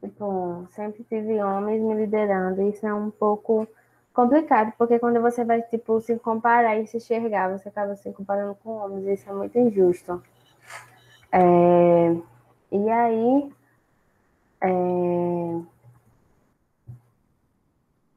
[0.00, 2.62] tipo, sempre tive homens me liderando.
[2.62, 3.66] Isso é um pouco
[4.12, 8.54] complicado, porque quando você vai, tipo, se comparar e se enxergar, você acaba se comparando
[8.62, 10.22] com homens, isso é muito injusto.
[11.32, 12.16] É,
[12.70, 13.52] e aí,
[14.60, 14.68] é,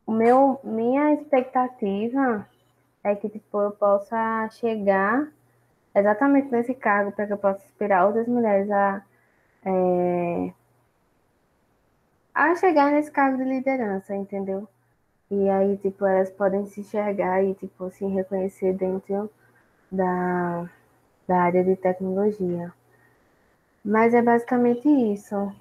[0.05, 2.47] o meu, minha expectativa
[3.03, 5.31] é que, tipo, eu possa chegar
[5.95, 9.03] exatamente nesse cargo para que eu possa inspirar outras mulheres a,
[9.65, 10.53] é,
[12.33, 14.67] a chegar nesse cargo de liderança, entendeu?
[15.29, 19.29] E aí, tipo, elas podem se enxergar e, tipo, se reconhecer dentro
[19.91, 20.69] da,
[21.27, 22.73] da área de tecnologia.
[23.83, 25.53] Mas é basicamente isso.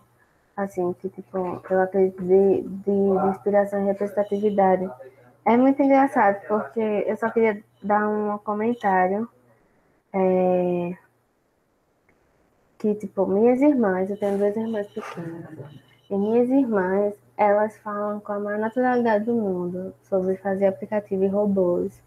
[0.57, 1.39] Assim, que, tipo,
[1.70, 4.91] eu acredito de, de, de inspiração e representatividade.
[5.47, 9.29] É muito engraçado, porque eu só queria dar um comentário.
[10.13, 10.97] É,
[12.79, 15.51] que, tipo, minhas irmãs, eu tenho duas irmãs pequenas,
[16.11, 21.29] e minhas irmãs, elas falam com a maior naturalidade do mundo sobre fazer aplicativo e
[21.29, 22.03] robôs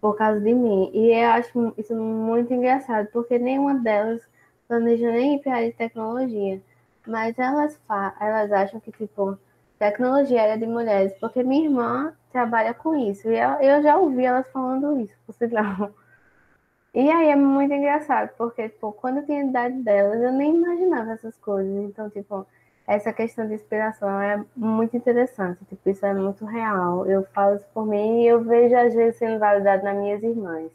[0.00, 0.90] por causa de mim.
[0.92, 4.20] E eu acho isso muito engraçado, porque nenhuma delas
[4.68, 6.60] planeja nem ir para a área de tecnologia.
[7.06, 7.80] Mas elas,
[8.20, 9.38] elas acham que, tipo,
[9.78, 13.28] tecnologia era de mulheres, porque minha irmã trabalha com isso.
[13.28, 15.92] E eu, eu já ouvi elas falando isso, por sinal.
[16.94, 20.54] E aí é muito engraçado, porque, tipo, quando eu tinha a idade delas, eu nem
[20.54, 21.72] imaginava essas coisas.
[21.84, 22.46] Então, tipo,
[22.86, 27.06] essa questão de inspiração é muito interessante, tipo, isso é muito real.
[27.06, 30.70] Eu falo isso por mim e eu vejo às vezes sendo validado nas minhas irmãs.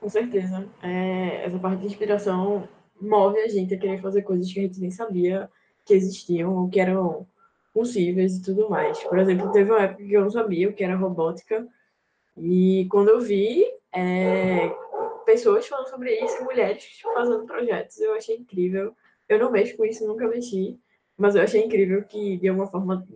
[0.00, 0.66] Com certeza.
[0.82, 2.66] É, essa parte de inspiração
[3.00, 5.48] move a gente a querer fazer coisas que a gente nem sabia
[5.84, 7.24] que existiam ou que eram
[7.72, 9.02] possíveis e tudo mais.
[9.04, 11.66] Por exemplo, teve uma época que eu não sabia o que era robótica
[12.36, 13.64] e quando eu vi
[13.94, 14.68] é,
[15.24, 18.94] pessoas falando sobre isso, mulheres fazendo projetos, eu achei incrível
[19.32, 20.78] eu não mexo com isso, nunca mexi,
[21.16, 23.06] mas eu achei incrível que, de alguma forma,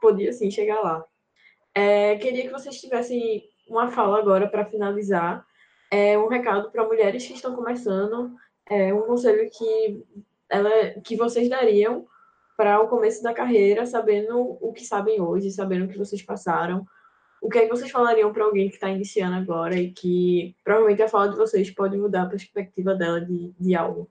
[0.00, 1.04] podia sim chegar lá.
[1.74, 5.46] É, queria que vocês tivessem uma fala agora para finalizar,
[5.90, 8.34] é, um recado para mulheres que estão começando,
[8.66, 10.04] é, um conselho que,
[10.48, 10.70] ela,
[11.04, 12.06] que vocês dariam
[12.58, 16.84] para o começo da carreira, sabendo o que sabem hoje, sabendo o que vocês passaram.
[17.40, 21.00] O que é que vocês falariam para alguém que está iniciando agora e que provavelmente
[21.00, 24.10] a fala de vocês pode mudar a perspectiva dela de, de algo?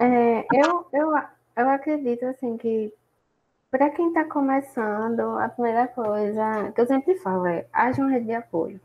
[0.00, 1.12] É, eu, eu,
[1.56, 2.92] eu acredito assim que
[3.70, 8.26] para quem está começando, a primeira coisa que eu sempre falo é haja uma rede
[8.26, 8.80] de apoio.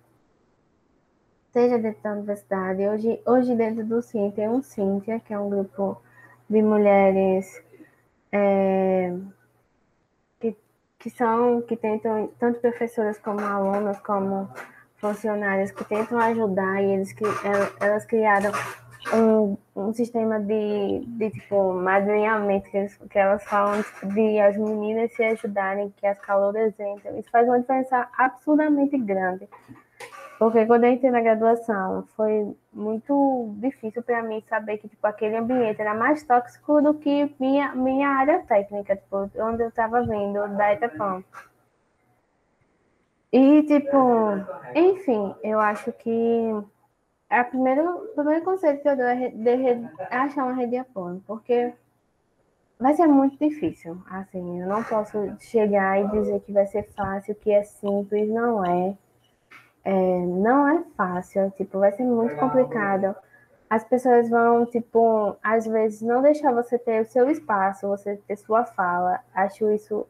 [1.51, 5.49] Seja dentro da universidade, hoje, hoje dentro do CIN tem um Cintia, que é um
[5.49, 5.99] grupo
[6.47, 7.63] de mulheres
[8.31, 9.11] é,
[10.39, 10.55] que,
[10.99, 14.47] que são, que tentam, tanto professoras como alunas, como
[14.97, 17.15] funcionárias que tentam ajudar e eles,
[17.79, 18.51] elas criaram
[19.11, 25.11] um, um sistema de, de tipo madrinhamento que, eles, que elas falam de as meninas
[25.13, 27.17] se ajudarem, que as caloras entram.
[27.17, 29.49] Isso faz uma diferença absurdamente grande.
[30.39, 35.35] Porque quando eu entrei na graduação, foi muito difícil para mim saber que tipo, aquele
[35.35, 40.47] ambiente era mais tóxico do que minha, minha área técnica, tipo, onde eu estava vindo,
[40.55, 41.21] da Etapão.
[43.33, 43.97] E, tipo,
[44.73, 46.09] enfim, eu acho que
[47.29, 50.77] a primeiro, o primeiro conselho que eu dou é de, de, achar uma rede de
[50.77, 51.73] apoio, porque
[52.79, 54.01] vai ser muito difícil.
[54.09, 58.65] Assim, eu não posso chegar e dizer que vai ser fácil, que é simples, não
[58.65, 58.97] é.
[59.89, 63.15] É não é fácil, tipo, vai ser muito complicado.
[63.67, 68.35] As pessoas vão, tipo, às vezes não deixar você ter o seu espaço, você ter
[68.35, 69.19] sua fala.
[69.33, 70.05] Acho isso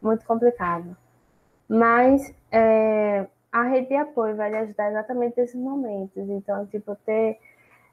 [0.00, 0.96] muito complicado.
[1.68, 6.28] Mas é, a rede de apoio vai lhe ajudar exatamente nesses momentos.
[6.28, 7.38] Então, tipo, ter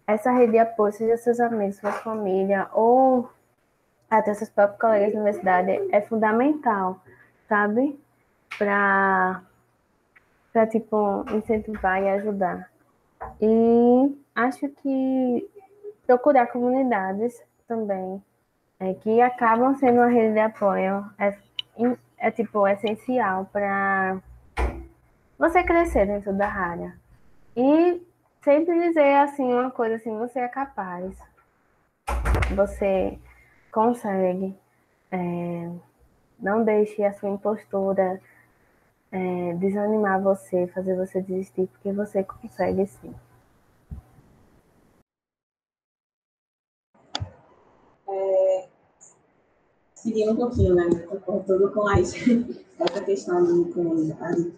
[0.08, 3.30] essa rede de apoio, seja seus amigos, sua família, ou
[4.10, 7.00] até seus próprios colegas da universidade, é fundamental,
[7.48, 8.00] sabe?
[8.58, 9.44] Para,
[10.52, 12.70] para tipo, incentivar e ajudar.
[13.42, 15.50] E acho que
[16.06, 18.24] procurar comunidades também,
[18.80, 21.38] é, que acabam sendo uma rede de apoio, é
[22.20, 24.18] é tipo essencial para
[25.38, 26.94] você crescer dentro da área.
[27.56, 28.02] E
[28.44, 31.18] sempre dizer assim uma coisa assim, você é capaz.
[32.56, 33.18] Você
[33.72, 34.56] consegue.
[35.12, 35.70] É,
[36.40, 38.22] não deixe a sua impostura
[39.12, 43.14] é, desanimar você, fazer você desistir, porque você consegue sim.
[48.08, 48.68] É,
[49.96, 50.88] seguindo um pouquinho, né?
[51.26, 54.54] Concordo com a essa questão da comunidade.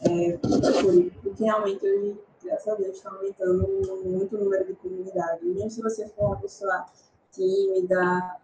[0.00, 3.66] É, procure, porque realmente hoje, graças a Deus, está aumentando
[4.04, 5.44] muito o número de comunidade.
[5.44, 6.86] Mesmo se você for uma pessoa
[7.32, 8.36] tímida,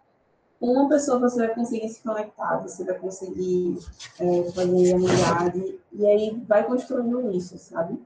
[0.59, 3.77] com uma pessoa você vai conseguir se conectar, você vai conseguir
[4.19, 7.99] é, fazer amizade, e aí vai construindo isso, sabe?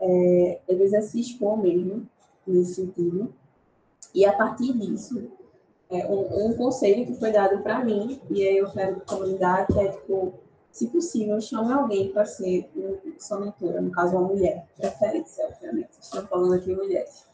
[0.00, 2.06] É, vezes é se expor mesmo,
[2.46, 3.32] nesse sentido.
[4.14, 5.30] E a partir disso,
[5.90, 9.80] é, um, um, conselho que foi dado para mim, e aí eu quero comunidade, que
[9.80, 10.34] é, tipo,
[10.70, 12.70] se possível, chame alguém para ser
[13.18, 14.66] sua mentora, no caso, uma mulher.
[14.76, 15.90] Preferência, obviamente.
[16.00, 17.26] Estamos falando aqui mulheres.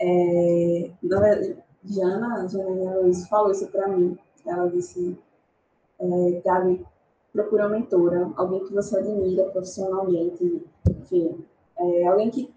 [0.00, 4.18] É, na verdade, Diana, Jana Luiz falou isso para mim.
[4.46, 5.18] Ela disse,
[6.00, 6.84] é, Gabi,
[7.32, 11.44] procura uma mentora, alguém que você admira profissionalmente, enfim,
[11.76, 12.52] é, alguém que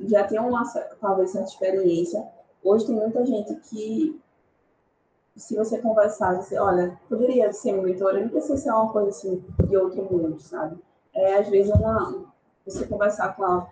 [0.00, 0.64] já tem uma,
[1.00, 2.26] talvez, certa experiência.
[2.64, 4.20] Hoje tem muita gente que,
[5.36, 9.44] se você conversar, você, olha, poderia ser uma mentora, não precisa ser uma coisa assim
[9.68, 10.78] de outro mundo, sabe?
[11.14, 12.24] É, às vezes, uma,
[12.64, 13.68] você conversar com ela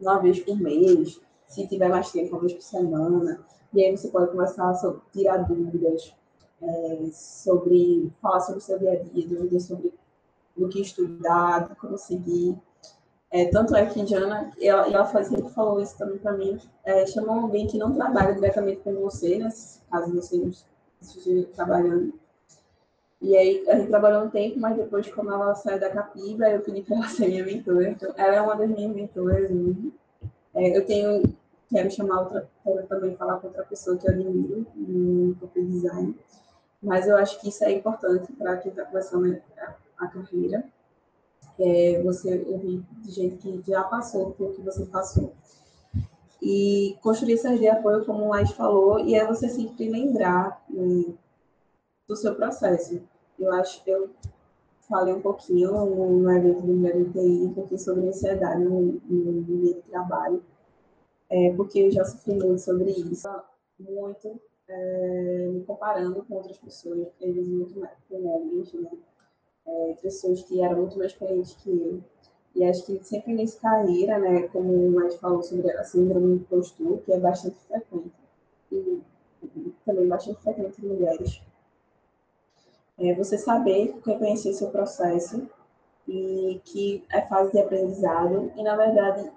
[0.00, 3.40] uma vez por mês, se tiver mais tempo, uma vez por semana,
[3.74, 6.14] e aí você pode começar a tirar dúvidas
[6.60, 9.92] é, sobre, falar sobre o seu dia a dia, dúvidas sobre
[10.56, 12.56] o que estudar, como seguir.
[13.30, 17.66] É, tanto é que Jana, ela, ela sempre falou isso também para mim, é, alguém
[17.66, 19.48] que não trabalha diretamente com você, né,
[19.90, 20.50] caso você não
[21.00, 22.12] esteja trabalhando.
[23.22, 26.60] E aí, a gente trabalhou um tempo, mas depois, quando ela saiu da Capiba, eu
[26.60, 27.88] pedi para ela ser minha mentora.
[27.88, 29.48] Então, ela é uma das minhas mentoras.
[30.54, 31.22] É, eu tenho
[31.72, 36.18] quero chamar outra, quero também falar com outra pessoa que eu admiro no corporate design,
[36.82, 40.64] mas eu acho que isso é importante para quem está começando a, a carreira,
[41.58, 45.32] é você ouvir de gente que já passou pelo que você passou.
[46.40, 51.14] E construir essa de apoio, como o Laís falou, e é você sempre lembrar né,
[52.08, 53.00] do seu processo.
[53.38, 54.10] Eu acho que eu
[54.88, 59.74] falei um pouquinho no evento do Mulher TI, um pouquinho sobre ansiedade no, no, no
[59.82, 60.42] trabalho
[61.32, 63.26] é, porque eu já sofri muito sobre isso,
[63.80, 68.90] muito é, me comparando com outras pessoas, vezes muito mais com homens, né?
[69.66, 72.02] É, pessoas que eram muito mais experientes que eu.
[72.54, 76.42] E acho que sempre nesse carreira, né, como o mais falou sobre a síndrome do
[76.42, 78.12] impostor, que é bastante frequente,
[78.70, 79.00] e
[79.86, 81.40] também bastante frequente em mulheres,
[82.98, 85.48] é você saber reconhecer seu processo
[86.06, 89.32] e que é fase de aprendizado e, na verdade,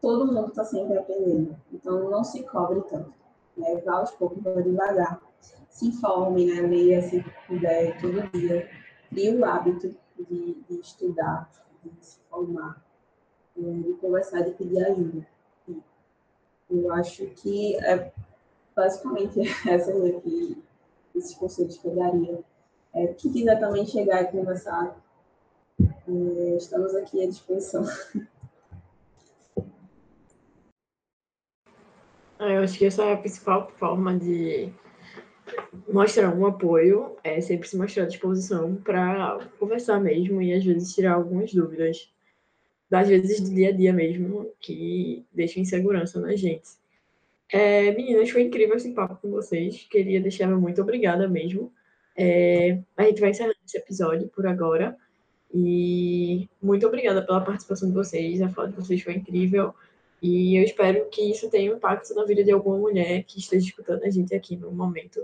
[0.00, 1.56] todo mundo está sempre aprendendo.
[1.72, 3.12] Então, não se cobre tanto.
[3.56, 3.76] Né?
[3.84, 5.20] Vá aos poucos, vá devagar.
[5.68, 6.62] Se informe, né?
[6.62, 8.68] leia se puder, todo dia.
[9.08, 11.50] Crie o hábito de, de estudar,
[11.82, 12.82] de se formar,
[13.56, 13.82] né?
[13.82, 15.26] de conversar, de pedir ajuda.
[16.70, 18.12] Eu acho que é
[18.74, 20.62] basicamente essas aqui,
[21.14, 22.40] esses conselhos que eu daria.
[22.92, 24.96] É, quem quiser também chegar e conversar,
[25.80, 27.84] é, estamos aqui à disposição.
[29.56, 29.62] É,
[32.40, 34.72] eu acho que essa é a principal forma de
[35.88, 40.94] mostrar um apoio, é sempre se mostrar à disposição para conversar mesmo e às vezes
[40.94, 42.10] tirar algumas dúvidas,
[42.88, 46.68] das vezes do dia a dia mesmo, que deixam insegurança na gente.
[47.52, 49.86] É, meninas, foi incrível esse papo com vocês.
[49.90, 51.72] Queria deixar muito obrigada mesmo.
[52.16, 54.96] É, a gente vai encerrar esse episódio por agora.
[55.52, 58.40] E muito obrigada pela participação de vocês.
[58.40, 59.74] A fala de vocês foi incrível.
[60.22, 63.66] E eu espero que isso tenha um impacto na vida de alguma mulher que esteja
[63.66, 65.20] escutando a gente aqui no momento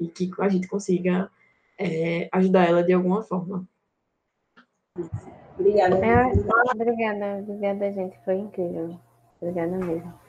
[0.00, 1.30] e que a gente consiga
[1.78, 3.66] é, ajudar ela de alguma forma.
[5.58, 5.96] Obrigada.
[6.04, 6.32] É,
[6.72, 8.18] obrigada, obrigada, gente.
[8.24, 8.98] Foi incrível.
[9.40, 10.27] Obrigada mesmo.